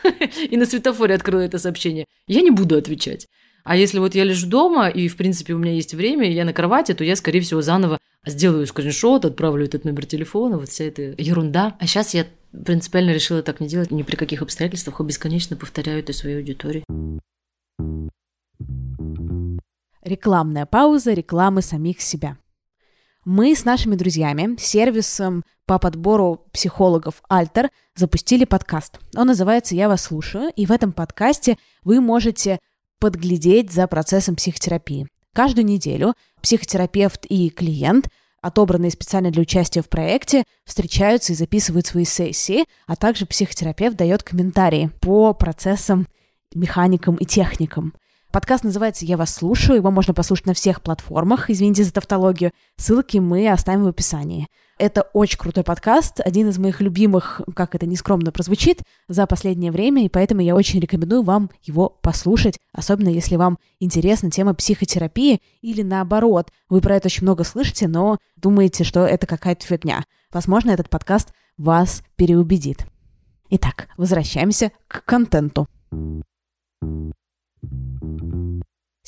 и 0.51 0.57
на 0.57 0.65
светофоре 0.65 1.15
открыла 1.15 1.41
это 1.41 1.59
сообщение, 1.59 2.07
я 2.29 2.41
не 2.41 2.53
буду 2.53 2.77
отвечать. 2.77 3.27
А 3.65 3.77
если 3.77 3.99
вот 3.99 4.15
я 4.15 4.23
лежу 4.23 4.47
дома, 4.49 4.89
и, 4.89 5.09
в 5.09 5.17
принципе, 5.17 5.53
у 5.53 5.59
меня 5.59 5.73
есть 5.73 5.93
время, 5.93 6.31
и 6.31 6.33
я 6.33 6.45
на 6.45 6.53
кровати, 6.53 6.95
то 6.95 7.03
я, 7.03 7.17
скорее 7.17 7.41
всего, 7.41 7.63
заново 7.63 7.99
сделаю 8.25 8.65
скриншот, 8.69 9.25
отправлю 9.25 9.65
этот 9.65 9.85
номер 9.85 10.07
телефона, 10.07 10.57
вот 10.57 10.69
вся 10.69 10.85
эта 10.85 11.15
ерунда. 11.19 11.77
А 11.81 11.87
сейчас 11.89 12.15
я 12.15 12.27
принципиально 12.65 13.11
решила 13.11 13.43
так 13.43 13.59
не 13.59 13.67
делать 13.67 13.91
ни 13.91 14.05
при 14.05 14.15
каких 14.15 14.43
обстоятельствах, 14.43 15.01
и 15.01 15.05
бесконечно 15.05 15.57
повторяю 15.57 15.99
это 15.99 16.13
своей 16.13 16.37
аудитории. 16.37 16.85
Рекламная 20.03 20.67
пауза 20.67 21.13
рекламы 21.13 21.61
самих 21.61 22.01
себя. 22.01 22.39
Мы 23.27 23.57
с 23.57 23.65
нашими 23.65 23.97
друзьями, 23.97 24.55
сервисом 24.57 25.43
по 25.67 25.81
подбору 25.81 26.47
психологов 26.53 27.25
«Альтер» 27.29 27.71
запустили 27.97 28.45
подкаст. 28.45 29.01
Он 29.17 29.27
называется 29.27 29.75
«Я 29.75 29.89
вас 29.89 30.03
слушаю», 30.03 30.53
и 30.55 30.65
в 30.65 30.71
этом 30.71 30.93
подкасте 30.93 31.59
вы 31.83 32.01
можете 32.01 32.61
подглядеть 33.01 33.73
за 33.73 33.89
процессом 33.89 34.37
психотерапии. 34.37 35.09
Каждую 35.33 35.65
неделю 35.65 36.15
психотерапевт 36.41 37.27
и 37.29 37.51
клиент, 37.51 38.09
отобранные 38.43 38.93
специально 38.93 39.33
для 39.33 39.43
участия 39.43 39.83
в 39.83 39.89
проекте, 39.89 40.45
встречаются 40.65 41.33
и 41.33 41.37
записывают 41.37 41.89
свои 41.89 42.05
сессии, 42.05 42.65
а 42.87 42.95
также 42.95 43.27
психотерапевт 43.27 43.97
дает 43.97 44.23
комментарии 44.23 44.93
по 45.01 45.35
процессам, 45.35 46.07
механикам 46.55 47.17
и 47.17 47.25
техникам. 47.25 47.93
Подкаст 48.31 48.65
называется 48.65 49.05
«Я 49.05 49.17
вас 49.17 49.35
слушаю». 49.35 49.77
Его 49.77 49.91
можно 49.91 50.13
послушать 50.13 50.47
на 50.47 50.55
всех 50.55 50.83
платформах. 50.83 51.49
Извините 51.49 51.85
за 51.85 51.93
тавтологию. 51.93 52.53
Ссылки 52.77 53.19
мы 53.19 53.49
оставим 53.51 53.85
в 53.85 53.89
описании. 53.89 54.49
Это 54.79 55.03
очень 55.15 55.39
крутой 55.39 55.65
подкаст, 55.65 56.21
один 56.21 56.51
из 56.51 56.59
моих 56.59 56.83
любимых, 56.83 57.41
как 57.55 57.75
это 57.75 57.87
нескромно 57.87 58.31
прозвучит, 58.31 58.83
за 59.09 59.27
последнее 59.27 59.73
время, 59.73 60.05
и 60.05 60.11
поэтому 60.11 60.43
я 60.43 60.55
очень 60.55 60.81
рекомендую 60.81 61.23
вам 61.23 61.51
его 61.63 61.89
послушать, 61.89 62.59
особенно 62.73 63.09
если 63.09 63.37
вам 63.37 63.59
интересна 63.81 64.31
тема 64.31 64.53
психотерапии 64.53 65.41
или 65.63 65.81
наоборот, 65.81 66.51
вы 66.69 66.83
про 66.83 66.97
это 66.97 67.07
очень 67.07 67.23
много 67.23 67.43
слышите, 67.43 67.89
но 67.89 68.19
думаете, 68.37 68.85
что 68.85 69.07
это 69.07 69.27
какая-то 69.27 69.65
фигня. 69.65 70.05
Возможно, 70.31 70.73
этот 70.73 70.91
подкаст 70.91 71.33
вас 71.57 72.03
переубедит. 72.17 72.87
Итак, 73.49 73.89
возвращаемся 73.97 74.73
к 74.89 75.07
контенту. 75.07 75.67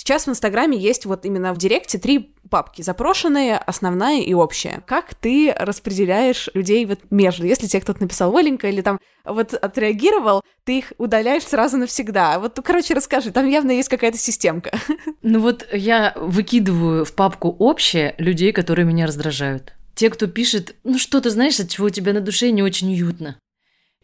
Сейчас 0.08 0.26
в 0.26 0.30
Инстаграме 0.30 0.78
есть 0.78 1.04
вот 1.04 1.26
именно 1.26 1.52
в 1.52 1.58
Директе 1.58 1.98
три 1.98 2.34
папки. 2.48 2.80
Запрошенные, 2.80 3.58
основная 3.58 4.22
и 4.22 4.32
общая. 4.32 4.82
Как 4.86 5.14
ты 5.14 5.54
распределяешь 5.54 6.48
людей 6.54 6.86
вот 6.86 7.00
между? 7.10 7.44
Если 7.44 7.66
тебе 7.66 7.82
кто-то 7.82 8.00
написал 8.00 8.34
Оленька 8.34 8.68
или 8.70 8.80
там 8.80 9.00
вот 9.26 9.52
отреагировал, 9.52 10.40
ты 10.64 10.78
их 10.78 10.94
удаляешь 10.96 11.42
сразу 11.42 11.76
навсегда. 11.76 12.38
Вот, 12.38 12.58
короче, 12.64 12.94
расскажи, 12.94 13.32
там 13.32 13.46
явно 13.46 13.72
есть 13.72 13.90
какая-то 13.90 14.16
системка. 14.16 14.70
Ну 15.20 15.40
вот 15.40 15.66
я 15.74 16.14
выкидываю 16.16 17.04
в 17.04 17.12
папку 17.12 17.54
общее 17.58 18.14
людей, 18.16 18.52
которые 18.52 18.86
меня 18.86 19.06
раздражают. 19.06 19.74
Те, 19.94 20.08
кто 20.08 20.26
пишет, 20.26 20.74
ну 20.84 20.96
что 20.96 21.20
ты 21.20 21.28
знаешь, 21.28 21.60
от 21.60 21.68
чего 21.68 21.88
у 21.88 21.90
тебя 21.90 22.14
на 22.14 22.22
душе 22.22 22.50
не 22.50 22.62
очень 22.62 22.90
уютно. 22.94 23.36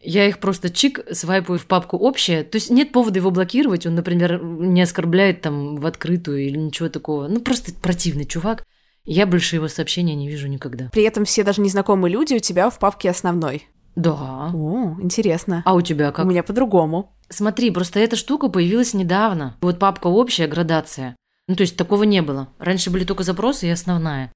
Я 0.05 0.27
их 0.27 0.39
просто 0.39 0.69
чик 0.69 0.99
свайпаю 1.11 1.57
в 1.57 1.65
папку 1.65 1.97
общее. 1.97 2.43
То 2.43 2.57
есть 2.57 2.69
нет 2.69 2.91
повода 2.91 3.17
его 3.17 3.31
блокировать. 3.31 3.87
Он, 3.87 3.95
например, 3.95 4.41
не 4.43 4.81
оскорбляет 4.81 5.41
там 5.41 5.77
в 5.77 5.85
открытую 5.85 6.45
или 6.45 6.57
ничего 6.57 6.89
такого. 6.89 7.27
Ну, 7.27 7.39
просто 7.39 7.73
противный 7.73 8.25
чувак. 8.25 8.63
Я 9.03 9.25
больше 9.25 9.55
его 9.55 9.67
сообщения 9.67 10.15
не 10.15 10.29
вижу 10.29 10.47
никогда. 10.47 10.89
При 10.91 11.03
этом 11.03 11.25
все 11.25 11.43
даже 11.43 11.61
незнакомые 11.61 12.11
люди 12.11 12.35
у 12.35 12.39
тебя 12.39 12.69
в 12.69 12.77
папке 12.77 13.09
основной. 13.09 13.67
Да. 13.95 14.51
О, 14.53 14.95
интересно. 15.01 15.63
А 15.65 15.73
у 15.73 15.81
тебя 15.81 16.11
как? 16.11 16.25
У 16.25 16.29
меня 16.29 16.43
по-другому. 16.43 17.15
Смотри, 17.29 17.71
просто 17.71 17.99
эта 17.99 18.15
штука 18.15 18.49
появилась 18.49 18.93
недавно. 18.93 19.57
Вот 19.61 19.79
папка 19.79 20.07
общая, 20.07 20.47
градация. 20.47 21.15
Ну, 21.47 21.55
то 21.55 21.61
есть 21.61 21.77
такого 21.77 22.03
не 22.03 22.21
было. 22.21 22.49
Раньше 22.59 22.91
были 22.91 23.05
только 23.05 23.23
запросы 23.23 23.67
и 23.67 23.71
основная. 23.71 24.31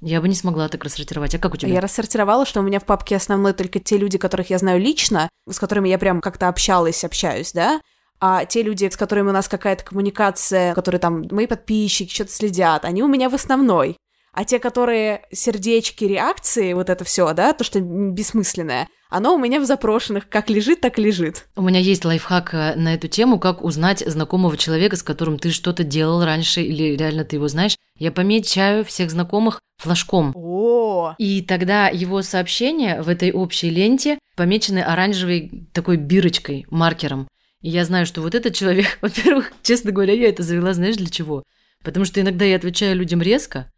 Я 0.00 0.20
бы 0.20 0.28
не 0.28 0.34
смогла 0.34 0.68
так 0.68 0.84
рассортировать. 0.84 1.34
А 1.34 1.38
как 1.38 1.54
у 1.54 1.56
тебя? 1.56 1.72
Я 1.72 1.80
рассортировала, 1.80 2.46
что 2.46 2.60
у 2.60 2.62
меня 2.62 2.78
в 2.78 2.84
папке 2.84 3.16
основной 3.16 3.52
только 3.52 3.80
те 3.80 3.96
люди, 3.96 4.18
которых 4.18 4.50
я 4.50 4.58
знаю 4.58 4.80
лично, 4.80 5.28
с 5.48 5.58
которыми 5.58 5.88
я 5.88 5.98
прям 5.98 6.20
как-то 6.20 6.48
общалась, 6.48 7.04
общаюсь, 7.04 7.52
да, 7.52 7.80
а 8.20 8.44
те 8.44 8.62
люди, 8.62 8.88
с 8.88 8.96
которыми 8.96 9.28
у 9.28 9.32
нас 9.32 9.48
какая-то 9.48 9.84
коммуникация, 9.84 10.74
которые 10.74 11.00
там 11.00 11.24
мои 11.30 11.46
подписчики 11.46 12.12
что-то 12.12 12.32
следят, 12.32 12.84
они 12.84 13.02
у 13.02 13.08
меня 13.08 13.28
в 13.28 13.34
основной. 13.34 13.96
А 14.32 14.44
те, 14.44 14.58
которые 14.58 15.22
сердечки, 15.32 16.04
реакции, 16.04 16.72
вот 16.72 16.90
это 16.90 17.04
все, 17.04 17.32
да, 17.32 17.52
то, 17.52 17.64
что 17.64 17.80
бессмысленное, 17.80 18.88
оно 19.10 19.34
у 19.34 19.38
меня 19.38 19.58
в 19.58 19.64
запрошенных 19.64 20.28
как 20.28 20.50
лежит, 20.50 20.80
так 20.80 20.98
лежит. 20.98 21.46
У 21.56 21.62
меня 21.62 21.80
есть 21.80 22.04
лайфхак 22.04 22.54
э, 22.54 22.74
на 22.76 22.94
эту 22.94 23.08
тему, 23.08 23.40
как 23.40 23.64
узнать 23.64 24.04
знакомого 24.06 24.56
человека, 24.56 24.96
с 24.96 25.02
которым 25.02 25.38
ты 25.38 25.50
что-то 25.50 25.82
делал 25.82 26.22
раньше 26.24 26.60
или 26.60 26.94
реально 26.96 27.24
ты 27.24 27.36
его 27.36 27.48
знаешь. 27.48 27.76
Я 27.98 28.12
помечаю 28.12 28.84
всех 28.84 29.10
знакомых 29.10 29.60
флажком. 29.76 30.32
О! 30.34 31.14
И 31.18 31.42
тогда 31.42 31.88
его 31.88 32.22
сообщения 32.22 33.02
в 33.02 33.08
этой 33.08 33.32
общей 33.32 33.70
ленте 33.70 34.18
помечены 34.36 34.80
оранжевой 34.80 35.66
такой 35.72 35.96
бирочкой, 35.96 36.66
маркером. 36.70 37.28
И 37.60 37.70
я 37.70 37.84
знаю, 37.84 38.06
что 38.06 38.22
вот 38.22 38.34
этот 38.34 38.54
человек, 38.54 38.98
во-первых, 39.02 39.52
честно 39.62 39.90
говоря, 39.90 40.14
я 40.14 40.28
это 40.28 40.42
завела, 40.42 40.74
знаешь, 40.74 40.96
для 40.96 41.08
чего? 41.08 41.42
Потому 41.82 42.04
что 42.04 42.20
иногда 42.20 42.44
я 42.44 42.56
отвечаю 42.56 42.96
людям 42.96 43.20
резко, 43.20 43.70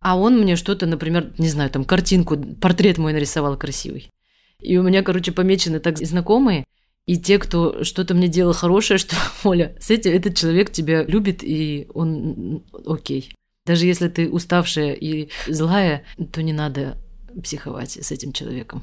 а 0.00 0.16
он 0.16 0.38
мне 0.38 0.56
что-то, 0.56 0.86
например, 0.86 1.32
не 1.38 1.48
знаю, 1.48 1.70
там 1.70 1.84
картинку, 1.84 2.36
портрет 2.36 2.98
мой 2.98 3.12
нарисовал 3.12 3.56
красивый. 3.56 4.10
И 4.60 4.76
у 4.76 4.82
меня, 4.82 5.02
короче, 5.02 5.32
помечены 5.32 5.80
так 5.80 5.98
знакомые, 5.98 6.64
и 7.06 7.16
те, 7.16 7.38
кто 7.38 7.84
что-то 7.84 8.14
мне 8.14 8.28
делал 8.28 8.52
хорошее, 8.52 8.98
что, 8.98 9.16
Оля, 9.44 9.74
с 9.80 9.90
этим 9.90 10.12
этот 10.12 10.36
человек 10.36 10.70
тебя 10.70 11.04
любит, 11.04 11.42
и 11.42 11.88
он 11.94 12.64
окей. 12.86 13.32
Даже 13.68 13.84
если 13.84 14.08
ты 14.08 14.30
уставшая 14.30 14.94
и 14.94 15.28
злая, 15.46 16.02
то 16.32 16.42
не 16.42 16.54
надо 16.54 16.96
психовать 17.44 18.02
с 18.02 18.10
этим 18.10 18.32
человеком. 18.32 18.82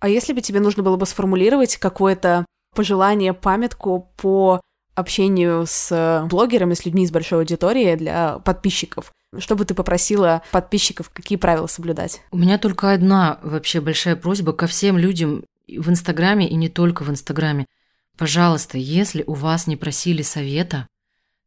А 0.00 0.08
если 0.08 0.32
бы 0.32 0.40
тебе 0.40 0.58
нужно 0.58 0.82
было 0.82 0.96
бы 0.96 1.06
сформулировать 1.06 1.76
какое-то 1.76 2.44
пожелание, 2.74 3.32
памятку 3.32 4.12
по 4.16 4.60
общению 4.96 5.66
с 5.68 6.26
блогерами, 6.28 6.74
с 6.74 6.84
людьми 6.84 7.04
из 7.04 7.12
большой 7.12 7.38
аудитории 7.38 7.94
для 7.94 8.40
подписчиков, 8.40 9.12
что 9.38 9.54
бы 9.54 9.64
ты 9.64 9.74
попросила 9.74 10.42
подписчиков, 10.50 11.10
какие 11.10 11.38
правила 11.38 11.68
соблюдать? 11.68 12.22
У 12.32 12.38
меня 12.38 12.58
только 12.58 12.90
одна 12.90 13.38
вообще 13.44 13.80
большая 13.80 14.16
просьба 14.16 14.52
ко 14.52 14.66
всем 14.66 14.98
людям 14.98 15.44
в 15.68 15.88
Инстаграме 15.88 16.48
и 16.48 16.56
не 16.56 16.68
только 16.68 17.04
в 17.04 17.10
Инстаграме. 17.10 17.66
Пожалуйста, 18.18 18.78
если 18.78 19.22
у 19.28 19.34
вас 19.34 19.68
не 19.68 19.76
просили 19.76 20.22
совета, 20.22 20.88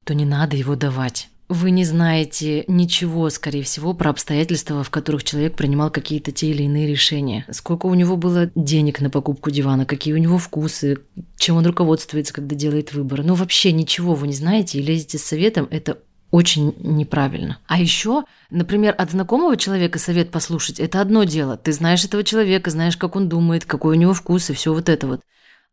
то 0.07 0.15
не 0.15 0.25
надо 0.25 0.55
его 0.55 0.75
давать. 0.75 1.29
Вы 1.49 1.71
не 1.71 1.83
знаете 1.83 2.63
ничего, 2.67 3.29
скорее 3.29 3.63
всего, 3.63 3.93
про 3.93 4.09
обстоятельства, 4.09 4.83
в 4.83 4.89
которых 4.89 5.23
человек 5.25 5.55
принимал 5.55 5.91
какие-то 5.91 6.31
те 6.31 6.47
или 6.47 6.63
иные 6.63 6.87
решения. 6.87 7.45
Сколько 7.51 7.87
у 7.87 7.93
него 7.93 8.15
было 8.15 8.49
денег 8.55 9.01
на 9.01 9.09
покупку 9.09 9.51
дивана, 9.51 9.85
какие 9.85 10.13
у 10.13 10.17
него 10.17 10.37
вкусы, 10.37 10.99
чем 11.37 11.57
он 11.57 11.65
руководствуется, 11.65 12.33
когда 12.33 12.55
делает 12.55 12.93
выбор. 12.93 13.23
Ну, 13.23 13.33
вообще 13.35 13.73
ничего 13.73 14.15
вы 14.15 14.27
не 14.27 14.33
знаете 14.33 14.79
и 14.79 14.81
лезете 14.81 15.17
с 15.17 15.23
советом. 15.23 15.67
Это 15.71 15.99
очень 16.31 16.73
неправильно. 16.79 17.59
А 17.67 17.79
еще, 17.79 18.23
например, 18.49 18.95
от 18.97 19.11
знакомого 19.11 19.57
человека 19.57 19.99
совет 19.99 20.31
послушать– 20.31 20.79
это 20.81 21.01
одно 21.01 21.25
дело. 21.25 21.57
Ты 21.57 21.73
знаешь 21.73 22.03
этого 22.03 22.23
человека, 22.23 22.71
знаешь, 22.71 22.97
как 22.97 23.15
он 23.17 23.27
думает, 23.27 23.65
какой 23.65 23.97
у 23.97 23.99
него 23.99 24.13
вкус 24.13 24.49
и 24.49 24.53
все 24.53 24.73
вот 24.73 24.87
это 24.89 25.07
вот. 25.07 25.21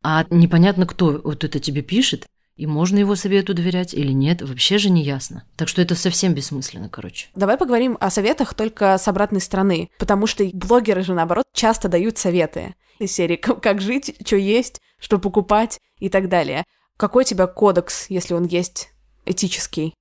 А 0.03 0.27
непонятно, 0.31 0.87
кто 0.87 1.21
вот 1.25 1.45
это 1.45 1.59
тебе 1.59 1.83
пишет, 1.83 2.27
и 2.57 2.67
можно 2.67 2.99
его 2.99 3.17
совету 3.17 3.55
доверять 3.55 3.95
или 3.95 4.13
нет, 4.13 4.43
вообще 4.43 4.79
же 4.79 4.91
не 4.91 5.03
ясно. 5.03 5.45
Так 5.57 5.69
что 5.69 5.83
это 5.83 5.95
совсем 5.95 6.35
бессмысленно, 6.35 6.89
короче. 6.89 7.29
Давай 7.35 7.57
поговорим 7.57 7.97
о 8.01 8.11
советах 8.11 8.55
только 8.55 8.97
с 8.97 9.09
обратной 9.09 9.41
стороны, 9.41 9.91
потому 9.99 10.27
что 10.27 10.45
блогеры 10.53 11.03
же, 11.03 11.15
наоборот, 11.15 11.45
часто 11.53 11.89
дают 11.89 12.19
советы 12.19 12.75
из 12.99 13.13
серии 13.13 13.37
«Как 13.37 13.81
жить?», 13.81 14.15
«Что 14.25 14.37
есть?», 14.37 14.81
«Что 14.99 15.19
покупать?» 15.19 15.81
и 15.99 16.09
так 16.09 16.29
далее. 16.29 16.65
Какой 16.97 17.25
у 17.25 17.27
тебя 17.27 17.47
кодекс, 17.47 18.07
если 18.09 18.35
он 18.35 18.45
есть 18.45 18.91
этический, 19.27 19.95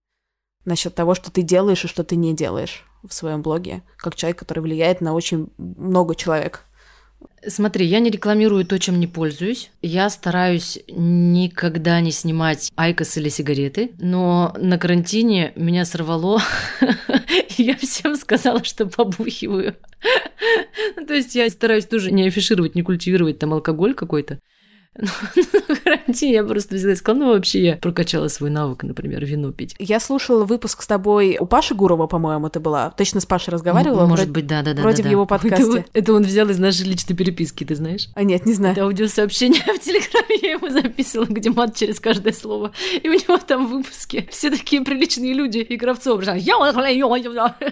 насчет 0.65 0.93
того, 0.93 1.15
что 1.15 1.31
ты 1.31 1.41
делаешь 1.41 1.83
и 1.85 1.87
что 1.87 2.03
ты 2.03 2.15
не 2.15 2.35
делаешь 2.35 2.85
в 3.03 3.13
своем 3.13 3.41
блоге, 3.41 3.83
как 3.97 4.15
человек, 4.15 4.39
который 4.39 4.59
влияет 4.59 5.01
на 5.01 5.13
очень 5.13 5.49
много 5.57 6.15
человек? 6.15 6.65
Смотри, 7.45 7.85
я 7.85 7.99
не 7.99 8.09
рекламирую 8.09 8.65
то, 8.65 8.79
чем 8.79 8.99
не 8.99 9.07
пользуюсь. 9.07 9.71
Я 9.81 10.09
стараюсь 10.09 10.79
никогда 10.87 11.99
не 11.99 12.11
снимать 12.11 12.71
айкос 12.75 13.17
или 13.17 13.29
сигареты, 13.29 13.91
но 13.99 14.55
на 14.57 14.77
карантине 14.77 15.51
меня 15.55 15.85
сорвало, 15.85 16.41
я 17.57 17.75
всем 17.75 18.15
сказала, 18.15 18.63
что 18.63 18.85
побухиваю. 18.85 19.75
То 21.07 21.13
есть 21.13 21.35
я 21.35 21.49
стараюсь 21.49 21.85
тоже 21.85 22.11
не 22.11 22.27
афишировать, 22.27 22.75
не 22.75 22.81
культивировать 22.81 23.39
там 23.39 23.53
алкоголь 23.53 23.93
какой-то. 23.93 24.39
На 25.69 25.75
карантине 25.75 26.33
я 26.33 26.43
просто 26.43 26.75
взяла 26.75 26.93
и 26.93 26.95
сказала, 26.95 27.23
ну 27.23 27.33
вообще 27.33 27.63
я 27.63 27.75
прокачала 27.77 28.27
свой 28.27 28.49
навык, 28.49 28.83
например, 28.83 29.25
вино 29.25 29.51
пить. 29.51 29.75
Я 29.79 29.99
слушала 29.99 30.45
выпуск 30.45 30.83
с 30.83 30.87
тобой 30.87 31.37
у 31.39 31.45
Паши 31.45 31.73
Гурова, 31.73 32.07
по-моему, 32.07 32.49
ты 32.49 32.59
была. 32.59 32.91
Точно 32.91 33.19
с 33.19 33.25
Пашей 33.25 33.51
разговаривала? 33.53 34.05
Может 34.05 34.29
быть, 34.29 34.45
да-да-да. 34.45 34.81
Вроде 34.81 35.03
да, 35.03 35.09
в 35.09 35.11
его 35.11 35.25
подкасте. 35.27 35.79
Это, 35.79 35.85
это 35.93 36.13
он 36.13 36.23
взял 36.23 36.47
из 36.49 36.59
нашей 36.59 36.85
личной 36.85 37.15
переписки, 37.15 37.63
ты 37.63 37.75
знаешь? 37.75 38.09
А 38.13 38.23
нет, 38.23 38.45
не 38.45 38.53
знаю. 38.53 38.73
Это 38.73 38.83
аудиосообщение 38.83 39.61
в 39.75 39.79
Телеграме 39.79 40.39
я 40.41 40.51
ему 40.51 40.69
записывала, 40.69 41.27
где 41.27 41.49
мат 41.49 41.75
через 41.75 41.99
каждое 41.99 42.33
слово. 42.33 42.71
И 43.01 43.09
у 43.09 43.13
него 43.13 43.37
там 43.37 43.67
в 43.67 43.71
выпуске 43.71 44.27
все 44.29 44.49
такие 44.49 44.83
приличные 44.83 45.33
люди 45.33 45.59
и 45.59 45.77
Кравцов. 45.77 46.23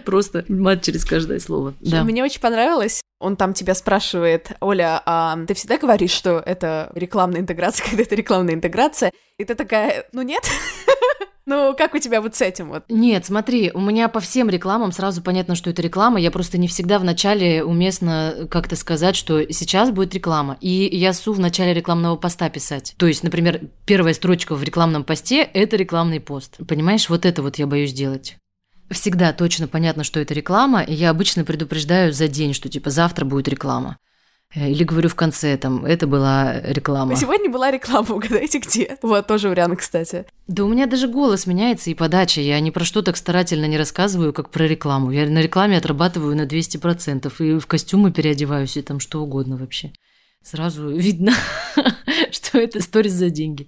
Просто 0.06 0.44
мат 0.48 0.82
через 0.82 1.06
каждое 1.06 1.40
слово. 1.40 1.74
Да. 1.82 2.04
Мне 2.04 2.24
очень 2.24 2.42
понравилось. 2.42 3.02
Он 3.22 3.36
там 3.36 3.54
тебя 3.54 3.76
спрашивает, 3.76 4.52
Оля, 4.60 5.02
а 5.06 5.38
ты 5.48 5.54
всегда 5.54 5.78
говоришь, 5.78 6.12
что 6.12 6.42
это 6.46 6.92
рекламная 6.96 7.42
интеграция, 7.42 7.86
когда 7.90 8.04
это 8.04 8.16
рекламная 8.16 8.56
интеграция? 8.56 9.12
И 9.38 9.46
ты 9.46 9.56
такая, 9.56 10.06
ну 10.12 10.22
нет. 10.22 10.44
Ну, 11.48 11.76
как 11.76 11.96
у 11.96 11.98
тебя 11.98 12.22
вот 12.22 12.36
с 12.36 12.42
этим 12.42 12.70
вот? 12.70 12.84
Нет, 12.88 13.26
смотри, 13.26 13.72
у 13.74 13.82
меня 13.82 14.08
по 14.10 14.20
всем 14.20 14.50
рекламам 14.50 14.92
сразу 14.92 15.22
понятно, 15.24 15.56
что 15.56 15.72
это 15.72 15.82
реклама. 15.82 16.20
Я 16.20 16.30
просто 16.30 16.60
не 16.60 16.68
всегда 16.68 17.00
в 17.00 17.04
начале 17.04 17.64
уместно 17.64 18.48
как-то 18.50 18.76
сказать, 18.76 19.16
что 19.16 19.52
сейчас 19.52 19.90
будет 19.90 20.14
реклама. 20.14 20.58
И 20.62 20.96
я 20.96 21.14
су 21.14 21.34
в 21.34 21.40
начале 21.40 21.74
рекламного 21.74 22.16
поста 22.16 22.50
писать. 22.50 22.94
То 22.98 23.08
есть, 23.08 23.24
например, 23.24 23.60
первая 23.86 24.14
строчка 24.14 24.56
в 24.56 24.64
рекламном 24.64 25.04
посте– 25.04 25.42
это 25.54 25.76
рекламный 25.76 26.20
пост. 26.20 26.58
Понимаешь, 26.68 27.10
вот 27.10 27.26
это 27.26 27.42
вот 27.42 27.58
я 27.58 27.66
боюсь 27.66 27.92
делать 27.92 28.38
всегда 28.92 29.34
точно 29.34 29.68
понятно, 29.68 30.04
что 30.04 30.20
это 30.20 30.34
реклама, 30.34 30.82
и 30.82 30.94
я 30.94 31.10
обычно 31.10 31.44
предупреждаю 31.44 32.14
за 32.14 32.28
день, 32.28 32.54
что 32.54 32.70
типа 32.70 32.90
завтра 32.90 33.26
будет 33.26 33.48
реклама. 33.48 33.98
Э, 34.54 34.70
или 34.70 34.84
говорю 34.84 35.10
в 35.10 35.16
конце, 35.16 35.58
там, 35.58 35.86
это 35.86 36.08
была 36.08 36.60
реклама. 36.62 37.16
Сегодня 37.16 37.50
была 37.50 37.72
реклама, 37.72 38.08
угадайте 38.16 38.60
где. 38.60 38.98
Вот, 39.02 39.28
тоже 39.28 39.50
вариант, 39.50 39.80
кстати. 39.80 40.26
Да 40.48 40.66
у 40.66 40.68
меня 40.68 40.88
даже 40.88 41.08
голос 41.08 41.48
меняется 41.48 41.90
и 41.90 41.94
подача. 41.94 42.42
Я 42.42 42.60
ни 42.60 42.70
про 42.70 42.84
что 42.84 43.02
так 43.02 43.18
старательно 43.18 43.66
не 43.66 43.78
рассказываю, 43.78 44.34
как 44.34 44.50
про 44.50 44.66
рекламу. 44.66 45.12
Я 45.12 45.30
на 45.30 45.42
рекламе 45.42 45.78
отрабатываю 45.78 46.36
на 46.36 46.46
200%. 46.46 47.32
И 47.40 47.60
в 47.60 47.68
костюмы 47.68 48.12
переодеваюсь, 48.12 48.78
и 48.78 48.82
там 48.82 49.00
что 49.00 49.22
угодно 49.22 49.58
вообще. 49.58 49.92
Сразу 50.44 50.90
видно, 50.90 51.34
что 52.32 52.58
это 52.58 52.82
сторис 52.82 53.14
за 53.14 53.30
деньги. 53.30 53.68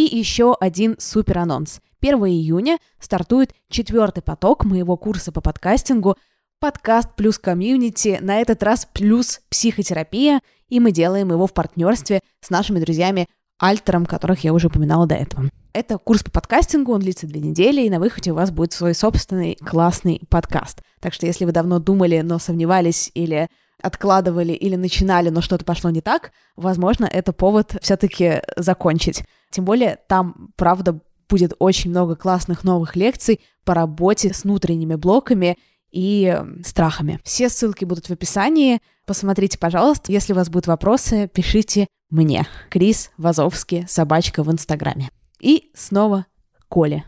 И 0.00 0.16
еще 0.16 0.56
один 0.58 0.96
супер 0.98 1.40
анонс. 1.40 1.82
1 2.00 2.16
июня 2.24 2.78
стартует 2.98 3.52
четвертый 3.68 4.22
поток 4.22 4.64
моего 4.64 4.96
курса 4.96 5.30
по 5.30 5.42
подкастингу 5.42 6.16
подкаст 6.58 7.10
плюс 7.16 7.38
комьюнити, 7.38 8.16
на 8.22 8.40
этот 8.40 8.62
раз 8.62 8.88
плюс 8.90 9.42
психотерапия, 9.50 10.40
и 10.70 10.80
мы 10.80 10.90
делаем 10.90 11.28
его 11.32 11.46
в 11.46 11.52
партнерстве 11.52 12.20
с 12.40 12.48
нашими 12.48 12.80
друзьями 12.80 13.28
Альтером, 13.58 14.06
которых 14.06 14.42
я 14.42 14.54
уже 14.54 14.68
упоминала 14.68 15.06
до 15.06 15.16
этого. 15.16 15.50
Это 15.74 15.98
курс 15.98 16.22
по 16.22 16.30
подкастингу, 16.30 16.94
он 16.94 17.00
длится 17.00 17.26
две 17.26 17.42
недели, 17.42 17.82
и 17.82 17.90
на 17.90 18.00
выходе 18.00 18.32
у 18.32 18.36
вас 18.36 18.50
будет 18.50 18.72
свой 18.72 18.94
собственный 18.94 19.56
классный 19.56 20.22
подкаст. 20.30 20.80
Так 21.00 21.12
что 21.12 21.26
если 21.26 21.44
вы 21.44 21.52
давно 21.52 21.78
думали, 21.78 22.22
но 22.22 22.38
сомневались 22.38 23.10
или 23.12 23.48
откладывали 23.82 24.52
или 24.52 24.76
начинали, 24.76 25.28
но 25.30 25.40
что-то 25.40 25.64
пошло 25.64 25.90
не 25.90 26.00
так, 26.00 26.32
возможно, 26.56 27.04
это 27.04 27.32
повод 27.32 27.76
все-таки 27.82 28.42
закончить. 28.56 29.24
Тем 29.50 29.64
более 29.64 29.98
там, 30.08 30.52
правда, 30.56 31.00
будет 31.28 31.54
очень 31.58 31.90
много 31.90 32.16
классных 32.16 32.64
новых 32.64 32.96
лекций 32.96 33.40
по 33.64 33.74
работе 33.74 34.34
с 34.34 34.44
внутренними 34.44 34.96
блоками 34.96 35.56
и 35.90 36.36
страхами. 36.64 37.20
Все 37.24 37.48
ссылки 37.48 37.84
будут 37.84 38.06
в 38.06 38.12
описании. 38.12 38.80
Посмотрите, 39.06 39.58
пожалуйста. 39.58 40.12
Если 40.12 40.32
у 40.32 40.36
вас 40.36 40.48
будут 40.48 40.66
вопросы, 40.66 41.28
пишите 41.32 41.86
мне. 42.10 42.46
Крис 42.68 43.10
Вазовский, 43.16 43.86
собачка 43.88 44.42
в 44.42 44.50
Инстаграме. 44.52 45.10
И 45.40 45.70
снова 45.74 46.26
Коля. 46.68 47.04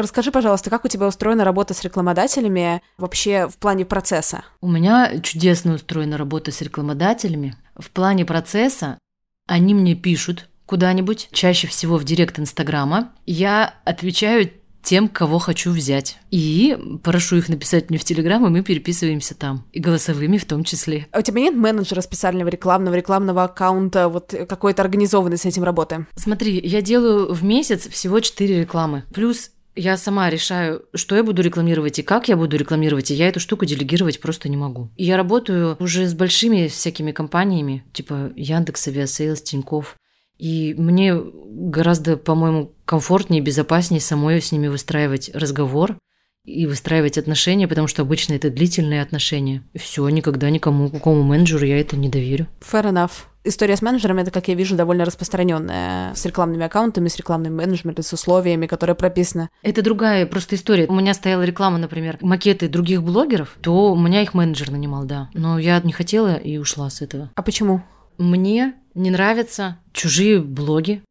Расскажи, 0.00 0.30
пожалуйста, 0.32 0.70
как 0.70 0.84
у 0.84 0.88
тебя 0.88 1.06
устроена 1.06 1.44
работа 1.44 1.74
с 1.74 1.82
рекламодателями 1.82 2.82
вообще 2.96 3.48
в 3.48 3.58
плане 3.58 3.84
процесса? 3.84 4.44
У 4.60 4.68
меня 4.68 5.20
чудесно 5.20 5.74
устроена 5.74 6.16
работа 6.16 6.52
с 6.52 6.60
рекламодателями. 6.62 7.56
В 7.76 7.90
плане 7.90 8.24
процесса 8.24 8.98
они 9.46 9.74
мне 9.74 9.94
пишут 9.94 10.48
куда-нибудь, 10.66 11.28
чаще 11.32 11.66
всего 11.66 11.96
в 11.96 12.04
директ 12.04 12.38
Инстаграма. 12.38 13.10
Я 13.26 13.74
отвечаю 13.84 14.50
тем, 14.82 15.08
кого 15.08 15.38
хочу 15.38 15.72
взять. 15.72 16.18
И 16.30 16.78
прошу 17.02 17.36
их 17.36 17.48
написать 17.48 17.90
мне 17.90 17.98
в 17.98 18.04
Телеграм, 18.04 18.46
и 18.46 18.50
мы 18.50 18.62
переписываемся 18.62 19.34
там. 19.34 19.66
И 19.72 19.80
голосовыми 19.80 20.38
в 20.38 20.46
том 20.46 20.64
числе. 20.64 21.06
А 21.12 21.18
у 21.18 21.22
тебя 21.22 21.40
нет 21.40 21.54
менеджера 21.54 22.00
специального 22.00 22.48
рекламного, 22.48 22.94
рекламного 22.94 23.44
аккаунта, 23.44 24.08
вот 24.08 24.34
какой-то 24.48 24.82
организованный 24.82 25.36
с 25.36 25.44
этим 25.44 25.64
работы? 25.64 26.06
Смотри, 26.16 26.60
я 26.64 26.80
делаю 26.80 27.32
в 27.32 27.44
месяц 27.44 27.88
всего 27.88 28.20
4 28.20 28.60
рекламы. 28.60 29.04
Плюс 29.12 29.50
я 29.80 29.96
сама 29.96 30.28
решаю, 30.30 30.84
что 30.94 31.16
я 31.16 31.24
буду 31.24 31.42
рекламировать 31.42 31.98
и 31.98 32.02
как 32.02 32.28
я 32.28 32.36
буду 32.36 32.56
рекламировать, 32.56 33.10
и 33.10 33.14
я 33.14 33.28
эту 33.28 33.40
штуку 33.40 33.64
делегировать 33.64 34.20
просто 34.20 34.48
не 34.48 34.56
могу. 34.56 34.90
И 34.96 35.04
я 35.04 35.16
работаю 35.16 35.76
уже 35.80 36.06
с 36.06 36.14
большими 36.14 36.68
всякими 36.68 37.12
компаниями, 37.12 37.84
типа 37.92 38.32
Яндекс, 38.36 38.88
Авиасейлс, 38.88 39.42
Тинькофф. 39.42 39.96
И 40.38 40.74
мне 40.76 41.14
гораздо, 41.16 42.16
по-моему, 42.16 42.72
комфортнее 42.84 43.42
и 43.42 43.44
безопаснее 43.44 44.00
самой 44.00 44.40
с 44.40 44.52
ними 44.52 44.68
выстраивать 44.68 45.30
разговор 45.34 45.98
и 46.44 46.66
выстраивать 46.66 47.18
отношения, 47.18 47.68
потому 47.68 47.86
что 47.86 48.02
обычно 48.02 48.34
это 48.34 48.50
длительные 48.50 49.02
отношения. 49.02 49.62
Все, 49.74 50.08
никогда 50.08 50.48
никому, 50.50 50.90
какому 50.90 51.22
менеджеру 51.22 51.66
я 51.66 51.80
это 51.80 51.96
не 51.96 52.08
доверю. 52.08 52.48
Fair 52.60 52.90
enough. 52.90 53.29
История 53.42 53.74
с 53.74 53.80
менеджерами, 53.80 54.20
это, 54.20 54.30
как 54.30 54.48
я 54.48 54.54
вижу, 54.54 54.76
довольно 54.76 55.06
распространенная. 55.06 56.14
С 56.14 56.26
рекламными 56.26 56.66
аккаунтами, 56.66 57.08
с 57.08 57.16
рекламным 57.16 57.56
менеджментом, 57.56 58.04
с 58.04 58.12
условиями, 58.12 58.66
которые 58.66 58.94
прописаны. 58.94 59.48
Это 59.62 59.82
другая 59.82 60.26
просто 60.26 60.56
история. 60.56 60.86
У 60.86 60.94
меня 60.94 61.14
стояла 61.14 61.42
реклама, 61.42 61.78
например, 61.78 62.18
макеты 62.20 62.68
других 62.68 63.02
блогеров, 63.02 63.56
то 63.62 63.92
у 63.92 63.98
меня 63.98 64.20
их 64.22 64.34
менеджер 64.34 64.70
нанимал, 64.70 65.04
да. 65.04 65.30
Но 65.32 65.58
я 65.58 65.80
не 65.80 65.92
хотела 65.92 66.36
и 66.36 66.58
ушла 66.58 66.90
с 66.90 67.00
этого. 67.00 67.30
А 67.34 67.42
почему? 67.42 67.82
Мне 68.18 68.74
не 68.94 69.10
нравятся 69.10 69.78
чужие 69.92 70.40
блоги, 70.40 71.02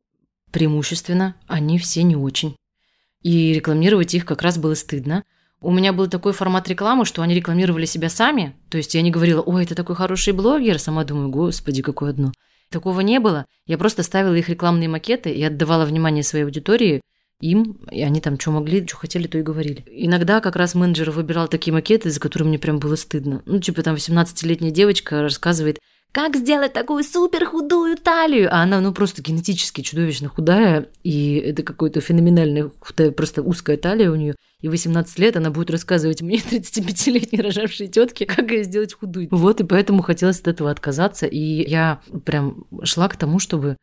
преимущественно, 0.51 1.35
они 1.47 1.79
все 1.79 2.03
не 2.03 2.15
очень. 2.15 2.55
И 3.23 3.53
рекламировать 3.53 4.13
их 4.13 4.25
как 4.25 4.43
раз 4.43 4.59
было 4.59 4.75
стыдно. 4.75 5.23
У 5.61 5.71
меня 5.71 5.91
был 5.91 6.07
такой 6.07 6.31
формат 6.31 6.67
рекламы, 6.69 7.05
что 7.05 7.21
они 7.21 7.35
рекламировали 7.35 7.85
себя 7.85 8.09
сами. 8.09 8.55
То 8.69 8.77
есть 8.77 8.95
я 8.95 9.01
не 9.01 9.11
говорила, 9.11 9.41
ой, 9.41 9.63
это 9.63 9.75
такой 9.75 9.95
хороший 9.95 10.33
блогер. 10.33 10.79
Сама 10.79 11.03
думаю, 11.03 11.29
господи, 11.29 11.81
какое 11.81 12.11
одно. 12.11 12.31
Такого 12.71 13.01
не 13.01 13.19
было. 13.19 13.45
Я 13.65 13.77
просто 13.77 14.03
ставила 14.03 14.35
их 14.35 14.47
рекламные 14.47 14.87
макеты 14.87 15.31
и 15.31 15.43
отдавала 15.43 15.85
внимание 15.85 16.23
своей 16.23 16.45
аудитории 16.45 17.01
им, 17.41 17.77
и 17.89 18.01
они 18.01 18.19
там 18.21 18.39
что 18.39 18.51
могли, 18.51 18.85
что 18.85 18.97
хотели, 18.97 19.27
то 19.27 19.37
и 19.37 19.41
говорили. 19.41 19.85
Иногда 19.87 20.41
как 20.41 20.55
раз 20.55 20.75
менеджер 20.75 21.11
выбирал 21.11 21.47
такие 21.47 21.73
макеты, 21.73 22.09
за 22.09 22.19
которые 22.19 22.49
мне 22.49 22.59
прям 22.59 22.79
было 22.79 22.95
стыдно. 22.95 23.41
Ну, 23.45 23.59
типа 23.59 23.81
там 23.81 23.95
18-летняя 23.95 24.71
девочка 24.71 25.21
рассказывает, 25.21 25.79
как 26.11 26.35
сделать 26.35 26.73
такую 26.73 27.03
супер 27.03 27.45
худую 27.45 27.95
талию? 27.95 28.49
А 28.51 28.63
она, 28.63 28.81
ну, 28.81 28.93
просто 28.93 29.21
генетически 29.21 29.81
чудовищно 29.81 30.27
худая, 30.27 30.87
и 31.03 31.35
это 31.35 31.63
какое-то 31.63 32.01
феноменальная 32.01 32.71
худая, 32.79 33.11
просто 33.11 33.41
узкая 33.41 33.77
талия 33.77 34.11
у 34.11 34.15
нее. 34.15 34.35
И 34.61 34.67
18 34.67 35.19
лет 35.19 35.37
она 35.37 35.51
будет 35.51 35.69
рассказывать 35.69 36.21
мне, 36.21 36.37
35-летней 36.51 37.41
рожавшей 37.41 37.87
тетке, 37.87 38.25
как 38.25 38.51
ее 38.51 38.63
сделать 38.63 38.93
худую. 38.93 39.27
Вот, 39.31 39.61
и 39.61 39.63
поэтому 39.63 40.01
хотелось 40.01 40.41
от 40.41 40.47
этого 40.47 40.69
отказаться. 40.71 41.25
И 41.25 41.69
я 41.69 42.01
прям 42.25 42.65
шла 42.83 43.07
к 43.07 43.15
тому, 43.15 43.39
чтобы 43.39 43.77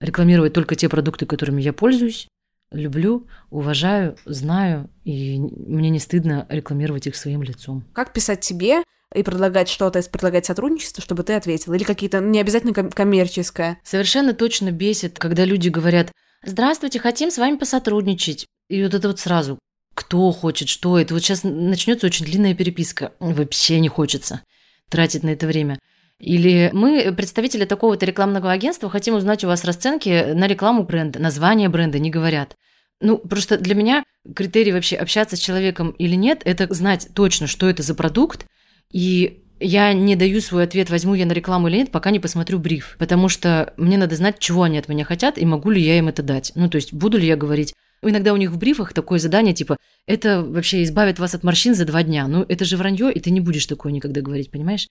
рекламировать 0.00 0.52
только 0.52 0.74
те 0.74 0.88
продукты, 0.88 1.26
которыми 1.26 1.62
я 1.62 1.72
пользуюсь, 1.72 2.26
люблю, 2.72 3.26
уважаю, 3.50 4.16
знаю, 4.24 4.88
и 5.04 5.38
мне 5.38 5.90
не 5.90 5.98
стыдно 5.98 6.46
рекламировать 6.48 7.06
их 7.06 7.16
своим 7.16 7.42
лицом. 7.42 7.84
Как 7.92 8.12
писать 8.12 8.40
тебе 8.40 8.82
и 9.14 9.22
предлагать 9.22 9.68
что-то, 9.68 10.00
предлагать 10.08 10.46
сотрудничество, 10.46 11.02
чтобы 11.02 11.22
ты 11.22 11.34
ответил? 11.34 11.72
Или 11.72 11.84
какие-то, 11.84 12.20
не 12.20 12.40
обязательно 12.40 12.72
коммерческое? 12.72 13.78
Совершенно 13.82 14.32
точно 14.34 14.70
бесит, 14.70 15.18
когда 15.18 15.44
люди 15.44 15.68
говорят, 15.68 16.12
здравствуйте, 16.44 17.00
хотим 17.00 17.30
с 17.30 17.38
вами 17.38 17.56
посотрудничать. 17.56 18.46
И 18.68 18.82
вот 18.84 18.94
это 18.94 19.08
вот 19.08 19.18
сразу, 19.18 19.58
кто 20.00 20.32
хочет, 20.32 20.70
что 20.70 20.98
это. 20.98 21.12
Вот 21.12 21.22
сейчас 21.22 21.42
начнется 21.44 22.06
очень 22.06 22.24
длинная 22.24 22.54
переписка. 22.54 23.12
Вообще 23.20 23.80
не 23.80 23.88
хочется 23.88 24.40
тратить 24.88 25.22
на 25.22 25.28
это 25.28 25.46
время. 25.46 25.78
Или 26.18 26.70
мы, 26.72 27.12
представители 27.14 27.66
такого-то 27.66 28.06
рекламного 28.06 28.50
агентства, 28.50 28.88
хотим 28.88 29.14
узнать 29.14 29.44
у 29.44 29.48
вас 29.48 29.62
расценки 29.62 30.32
на 30.32 30.46
рекламу 30.46 30.84
бренда. 30.84 31.18
Название 31.20 31.68
бренда 31.68 31.98
не 31.98 32.08
говорят. 32.08 32.56
Ну, 33.02 33.18
просто 33.18 33.58
для 33.58 33.74
меня 33.74 34.02
критерий 34.34 34.72
вообще 34.72 34.96
общаться 34.96 35.36
с 35.36 35.40
человеком 35.40 35.90
или 35.90 36.14
нет, 36.14 36.40
это 36.46 36.72
знать 36.72 37.08
точно, 37.14 37.46
что 37.46 37.68
это 37.68 37.82
за 37.82 37.94
продукт, 37.94 38.46
и 38.90 39.42
я 39.58 39.92
не 39.92 40.16
даю 40.16 40.40
свой 40.40 40.64
ответ, 40.64 40.88
возьму 40.88 41.14
я 41.14 41.26
на 41.26 41.32
рекламу 41.32 41.68
или 41.68 41.76
нет, 41.76 41.90
пока 41.90 42.10
не 42.10 42.20
посмотрю 42.20 42.58
бриф. 42.58 42.96
Потому 42.98 43.28
что 43.28 43.74
мне 43.76 43.98
надо 43.98 44.16
знать, 44.16 44.38
чего 44.38 44.62
они 44.62 44.78
от 44.78 44.88
меня 44.88 45.04
хотят, 45.04 45.36
и 45.36 45.44
могу 45.44 45.70
ли 45.70 45.82
я 45.82 45.98
им 45.98 46.08
это 46.08 46.22
дать. 46.22 46.52
Ну, 46.54 46.70
то 46.70 46.76
есть, 46.76 46.94
буду 46.94 47.18
ли 47.18 47.26
я 47.26 47.36
говорить. 47.36 47.74
Иногда 48.02 48.32
у 48.32 48.36
них 48.36 48.50
в 48.50 48.58
брифах 48.58 48.92
такое 48.92 49.18
задание, 49.18 49.54
типа, 49.54 49.76
это 50.06 50.42
вообще 50.42 50.82
избавит 50.82 51.18
вас 51.18 51.34
от 51.34 51.42
морщин 51.42 51.74
за 51.74 51.84
два 51.84 52.02
дня. 52.02 52.26
Ну, 52.28 52.44
это 52.48 52.64
же 52.64 52.76
вранье, 52.76 53.12
и 53.12 53.20
ты 53.20 53.30
не 53.30 53.40
будешь 53.40 53.66
такое 53.66 53.92
никогда 53.92 54.20
говорить, 54.22 54.50
понимаешь? 54.50 54.88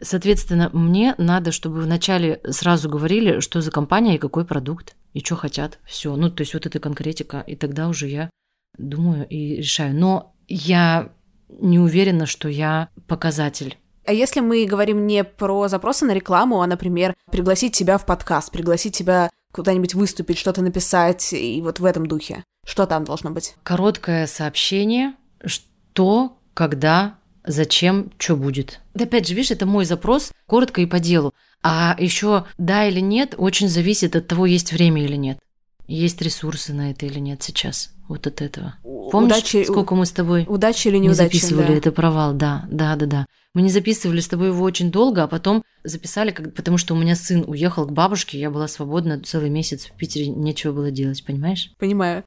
Соответственно, 0.00 0.70
мне 0.72 1.14
надо, 1.18 1.52
чтобы 1.52 1.80
вначале 1.80 2.40
сразу 2.48 2.88
говорили, 2.88 3.40
что 3.40 3.60
за 3.60 3.70
компания 3.70 4.16
и 4.16 4.18
какой 4.18 4.44
продукт, 4.44 4.96
и 5.12 5.20
что 5.20 5.36
хотят. 5.36 5.78
Все. 5.84 6.14
Ну, 6.16 6.30
то 6.30 6.42
есть, 6.42 6.54
вот 6.54 6.66
эта 6.66 6.80
конкретика. 6.80 7.44
И 7.46 7.54
тогда 7.54 7.88
уже 7.88 8.08
я 8.08 8.30
думаю 8.76 9.26
и 9.28 9.56
решаю. 9.56 9.94
Но 9.94 10.34
я 10.48 11.12
не 11.48 11.78
уверена, 11.78 12.26
что 12.26 12.48
я 12.48 12.88
показатель. 13.06 13.78
А 14.06 14.12
если 14.12 14.40
мы 14.40 14.66
говорим 14.66 15.06
не 15.06 15.24
про 15.24 15.68
запросы 15.68 16.04
на 16.04 16.12
рекламу, 16.12 16.60
а, 16.60 16.66
например, 16.66 17.14
пригласить 17.30 17.74
тебя 17.74 17.96
в 17.96 18.04
подкаст, 18.04 18.52
пригласить 18.52 18.96
тебя 18.96 19.30
куда-нибудь 19.54 19.94
выступить, 19.94 20.38
что-то 20.38 20.60
написать, 20.62 21.32
и 21.32 21.62
вот 21.62 21.78
в 21.78 21.84
этом 21.84 22.06
духе, 22.06 22.44
что 22.66 22.86
там 22.86 23.04
должно 23.04 23.30
быть? 23.30 23.54
Короткое 23.62 24.26
сообщение, 24.26 25.14
что, 25.44 26.38
когда, 26.52 27.18
зачем, 27.46 28.10
что 28.18 28.36
будет. 28.36 28.80
Да 28.94 29.04
опять 29.04 29.28
же, 29.28 29.34
видишь, 29.34 29.52
это 29.52 29.64
мой 29.64 29.84
запрос, 29.84 30.32
коротко 30.46 30.80
и 30.80 30.86
по 30.86 30.98
делу. 30.98 31.32
А 31.62 31.96
еще 31.98 32.44
да 32.58 32.86
или 32.86 33.00
нет, 33.00 33.34
очень 33.38 33.68
зависит 33.68 34.16
от 34.16 34.26
того, 34.26 34.44
есть 34.44 34.72
время 34.72 35.04
или 35.04 35.16
нет. 35.16 35.38
Есть 35.86 36.20
ресурсы 36.20 36.74
на 36.74 36.90
это 36.90 37.06
или 37.06 37.18
нет 37.18 37.42
сейчас 37.42 37.93
вот 38.08 38.26
от 38.26 38.42
этого. 38.42 38.76
Помнишь, 38.82 39.32
удачи, 39.32 39.64
сколько 39.64 39.94
мы 39.94 40.06
с 40.06 40.12
тобой 40.12 40.44
удачи 40.48 40.88
или 40.88 40.98
неудачи, 40.98 41.34
не 41.34 41.40
записывали 41.40 41.66
да. 41.66 41.74
это 41.74 41.92
провал? 41.92 42.34
Да, 42.34 42.66
да, 42.70 42.96
да, 42.96 43.06
да. 43.06 43.26
Мы 43.54 43.62
не 43.62 43.70
записывали 43.70 44.20
с 44.20 44.28
тобой 44.28 44.48
его 44.48 44.64
очень 44.64 44.90
долго, 44.90 45.22
а 45.22 45.28
потом 45.28 45.62
записали, 45.84 46.32
потому 46.32 46.76
что 46.76 46.94
у 46.94 46.96
меня 46.96 47.14
сын 47.14 47.44
уехал 47.46 47.86
к 47.86 47.92
бабушке, 47.92 48.38
я 48.38 48.50
была 48.50 48.68
свободна 48.68 49.20
целый 49.20 49.50
месяц 49.50 49.86
в 49.86 49.96
Питере, 49.96 50.28
нечего 50.28 50.72
было 50.72 50.90
делать, 50.90 51.24
понимаешь? 51.24 51.70
Понимаю. 51.78 52.24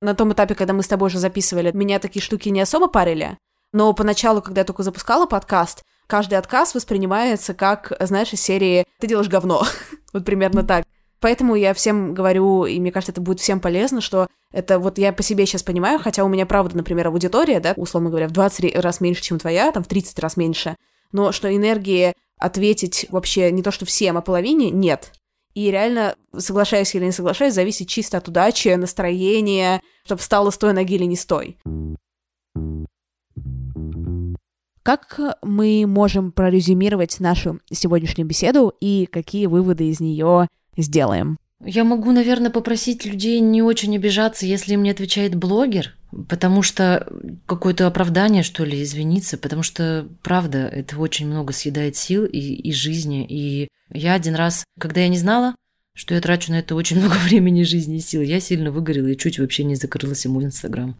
На 0.00 0.14
том 0.14 0.32
этапе, 0.32 0.54
когда 0.54 0.72
мы 0.72 0.82
с 0.82 0.88
тобой 0.88 1.08
уже 1.08 1.18
записывали, 1.18 1.70
меня 1.72 1.98
такие 1.98 2.22
штуки 2.22 2.48
не 2.48 2.60
особо 2.60 2.88
парили. 2.88 3.36
Но 3.72 3.92
поначалу, 3.92 4.40
когда 4.40 4.62
я 4.62 4.64
только 4.64 4.82
запускала 4.82 5.26
подкаст, 5.26 5.84
каждый 6.06 6.38
отказ 6.38 6.74
воспринимается 6.74 7.54
как, 7.54 7.92
знаешь, 8.00 8.32
из 8.32 8.40
серии 8.40 8.84
«ты 8.98 9.06
делаешь 9.06 9.28
говно». 9.28 9.64
вот 10.12 10.24
примерно 10.24 10.62
так. 10.62 10.84
Поэтому 11.20 11.54
я 11.54 11.74
всем 11.74 12.14
говорю, 12.14 12.64
и 12.64 12.80
мне 12.80 12.90
кажется, 12.90 13.12
это 13.12 13.20
будет 13.20 13.40
всем 13.40 13.60
полезно, 13.60 14.00
что 14.00 14.28
это 14.52 14.78
вот 14.78 14.98
я 14.98 15.12
по 15.12 15.22
себе 15.22 15.44
сейчас 15.46 15.62
понимаю, 15.62 15.98
хотя 15.98 16.24
у 16.24 16.28
меня, 16.28 16.46
правда, 16.46 16.76
например, 16.76 17.08
аудитория, 17.08 17.60
да, 17.60 17.74
условно 17.76 18.08
говоря, 18.08 18.26
в 18.26 18.32
20 18.32 18.74
раз 18.76 19.00
меньше, 19.00 19.22
чем 19.22 19.38
твоя, 19.38 19.70
там 19.70 19.84
в 19.84 19.88
30 19.88 20.18
раз 20.18 20.36
меньше, 20.36 20.76
но 21.12 21.30
что 21.32 21.54
энергии 21.54 22.14
ответить 22.38 23.06
вообще 23.10 23.52
не 23.52 23.62
то, 23.62 23.70
что 23.70 23.84
всем, 23.84 24.16
а 24.16 24.22
половине, 24.22 24.70
нет. 24.70 25.12
И 25.54 25.70
реально, 25.70 26.16
соглашаюсь 26.36 26.94
или 26.94 27.04
не 27.04 27.12
соглашаюсь, 27.12 27.54
зависит 27.54 27.88
чисто 27.88 28.18
от 28.18 28.28
удачи, 28.28 28.68
настроения, 28.68 29.82
чтобы 30.04 30.22
стало 30.22 30.50
с 30.50 30.60
ноги 30.60 30.94
или 30.94 31.04
не 31.04 31.16
стой. 31.16 31.58
Как 34.82 35.20
мы 35.42 35.84
можем 35.86 36.32
прорезюмировать 36.32 37.20
нашу 37.20 37.60
сегодняшнюю 37.70 38.26
беседу 38.26 38.72
и 38.80 39.06
какие 39.06 39.46
выводы 39.46 39.88
из 39.88 40.00
нее 40.00 40.48
сделаем? 40.76 41.36
Я 41.64 41.84
могу, 41.84 42.10
наверное, 42.12 42.50
попросить 42.50 43.04
людей 43.04 43.38
не 43.40 43.60
очень 43.60 43.94
обижаться, 43.94 44.46
если 44.46 44.74
им 44.74 44.82
не 44.82 44.90
отвечает 44.90 45.34
блогер, 45.34 45.94
потому 46.28 46.62
что 46.62 47.06
какое-то 47.46 47.86
оправдание, 47.86 48.42
что 48.42 48.64
ли, 48.64 48.82
извиниться, 48.82 49.36
потому 49.36 49.62
что, 49.62 50.08
правда, 50.22 50.68
это 50.68 50.96
очень 50.98 51.26
много 51.26 51.52
съедает 51.52 51.96
сил 51.96 52.24
и, 52.24 52.38
и 52.38 52.72
жизни. 52.72 53.26
И 53.28 53.68
я 53.92 54.14
один 54.14 54.36
раз, 54.36 54.64
когда 54.78 55.02
я 55.02 55.08
не 55.08 55.18
знала, 55.18 55.54
что 55.94 56.14
я 56.14 56.22
трачу 56.22 56.50
на 56.50 56.60
это 56.60 56.74
очень 56.74 56.96
много 57.00 57.14
времени, 57.14 57.62
жизни 57.62 57.98
и 57.98 58.00
сил, 58.00 58.22
я 58.22 58.40
сильно 58.40 58.70
выгорела 58.70 59.08
и 59.08 59.16
чуть 59.16 59.38
вообще 59.38 59.64
не 59.64 59.74
закрылась 59.74 60.24
ему 60.24 60.40
в 60.40 60.44
Инстаграм. 60.44 60.96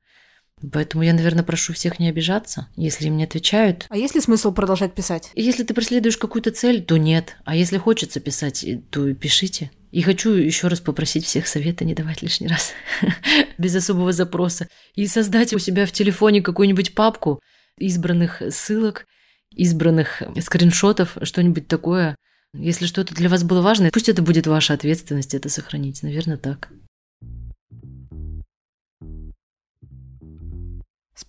Поэтому 0.72 1.02
я, 1.02 1.12
наверное, 1.12 1.44
прошу 1.44 1.72
всех 1.72 1.98
не 1.98 2.08
обижаться, 2.08 2.68
если 2.76 3.06
им 3.06 3.16
не 3.16 3.24
отвечают. 3.24 3.86
А 3.88 3.96
есть 3.96 4.14
ли 4.14 4.20
смысл 4.20 4.52
продолжать 4.52 4.94
писать? 4.94 5.30
Если 5.34 5.64
ты 5.64 5.72
преследуешь 5.74 6.18
какую-то 6.18 6.50
цель, 6.50 6.82
то 6.82 6.96
нет. 6.96 7.36
А 7.44 7.56
если 7.56 7.78
хочется 7.78 8.20
писать, 8.20 8.64
то 8.90 9.12
пишите. 9.14 9.70
И 9.90 10.02
хочу 10.02 10.30
еще 10.30 10.68
раз 10.68 10.80
попросить 10.80 11.24
всех 11.24 11.48
совета 11.48 11.84
не 11.84 11.94
давать 11.94 12.22
лишний 12.22 12.46
раз, 12.46 12.72
без 13.58 13.74
особого 13.74 14.12
запроса. 14.12 14.68
И 14.94 15.06
создать 15.06 15.52
у 15.52 15.58
себя 15.58 15.86
в 15.86 15.92
телефоне 15.92 16.42
какую-нибудь 16.42 16.94
папку 16.94 17.40
избранных 17.78 18.42
ссылок, 18.50 19.06
избранных 19.54 20.22
скриншотов, 20.40 21.16
что-нибудь 21.22 21.66
такое. 21.66 22.16
Если 22.52 22.86
что-то 22.86 23.14
для 23.14 23.28
вас 23.28 23.42
было 23.44 23.62
важно, 23.62 23.90
пусть 23.92 24.08
это 24.08 24.22
будет 24.22 24.46
ваша 24.46 24.74
ответственность 24.74 25.34
это 25.34 25.48
сохранить. 25.48 26.02
Наверное, 26.02 26.36
так. 26.36 26.70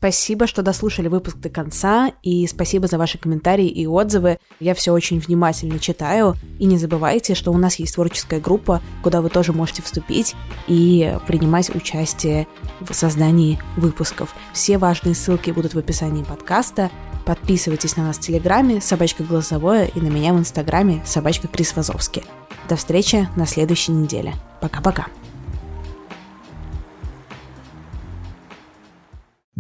Спасибо, 0.02 0.48
что 0.48 0.64
дослушали 0.64 1.10
выпуск 1.10 1.38
до 1.38 1.50
конца, 1.50 2.12
и 2.24 2.48
спасибо 2.48 2.88
за 2.88 2.98
ваши 2.98 3.20
комментарии 3.20 3.68
и 3.68 3.86
отзывы. 3.86 4.40
Я 4.60 4.74
все 4.74 4.94
очень 4.94 5.20
внимательно 5.20 5.78
читаю. 5.78 6.36
И 6.58 6.66
не 6.66 6.80
забывайте, 6.80 7.36
что 7.36 7.52
у 7.52 7.58
нас 7.60 7.76
есть 7.76 7.94
творческая 7.94 8.40
группа, 8.40 8.82
куда 9.04 9.22
вы 9.22 9.30
тоже 9.30 9.54
можете 9.54 9.84
вступить 9.84 10.36
и 10.68 11.16
принимать 11.28 11.70
участие 11.76 12.48
в 12.80 12.92
создании 12.96 13.60
выпусков. 13.78 14.34
Все 14.54 14.80
важные 14.80 15.14
ссылки 15.14 15.52
будут 15.52 15.76
в 15.76 15.78
описании 15.78 16.24
подкаста. 16.24 16.90
Подписывайтесь 17.24 17.96
на 17.96 18.06
нас 18.06 18.18
в 18.18 18.22
Телеграме, 18.22 18.82
собачка 18.82 19.24
Голосовое, 19.24 19.92
и 19.94 20.02
на 20.02 20.08
меня 20.08 20.34
в 20.34 20.40
Инстаграме, 20.40 21.04
собачка 21.06 21.48
Крис 21.48 21.76
Вазовский. 21.76 22.24
До 22.68 22.76
встречи 22.76 23.30
на 23.36 23.46
следующей 23.46 23.92
неделе. 23.92 24.34
Пока-пока. 24.62 25.06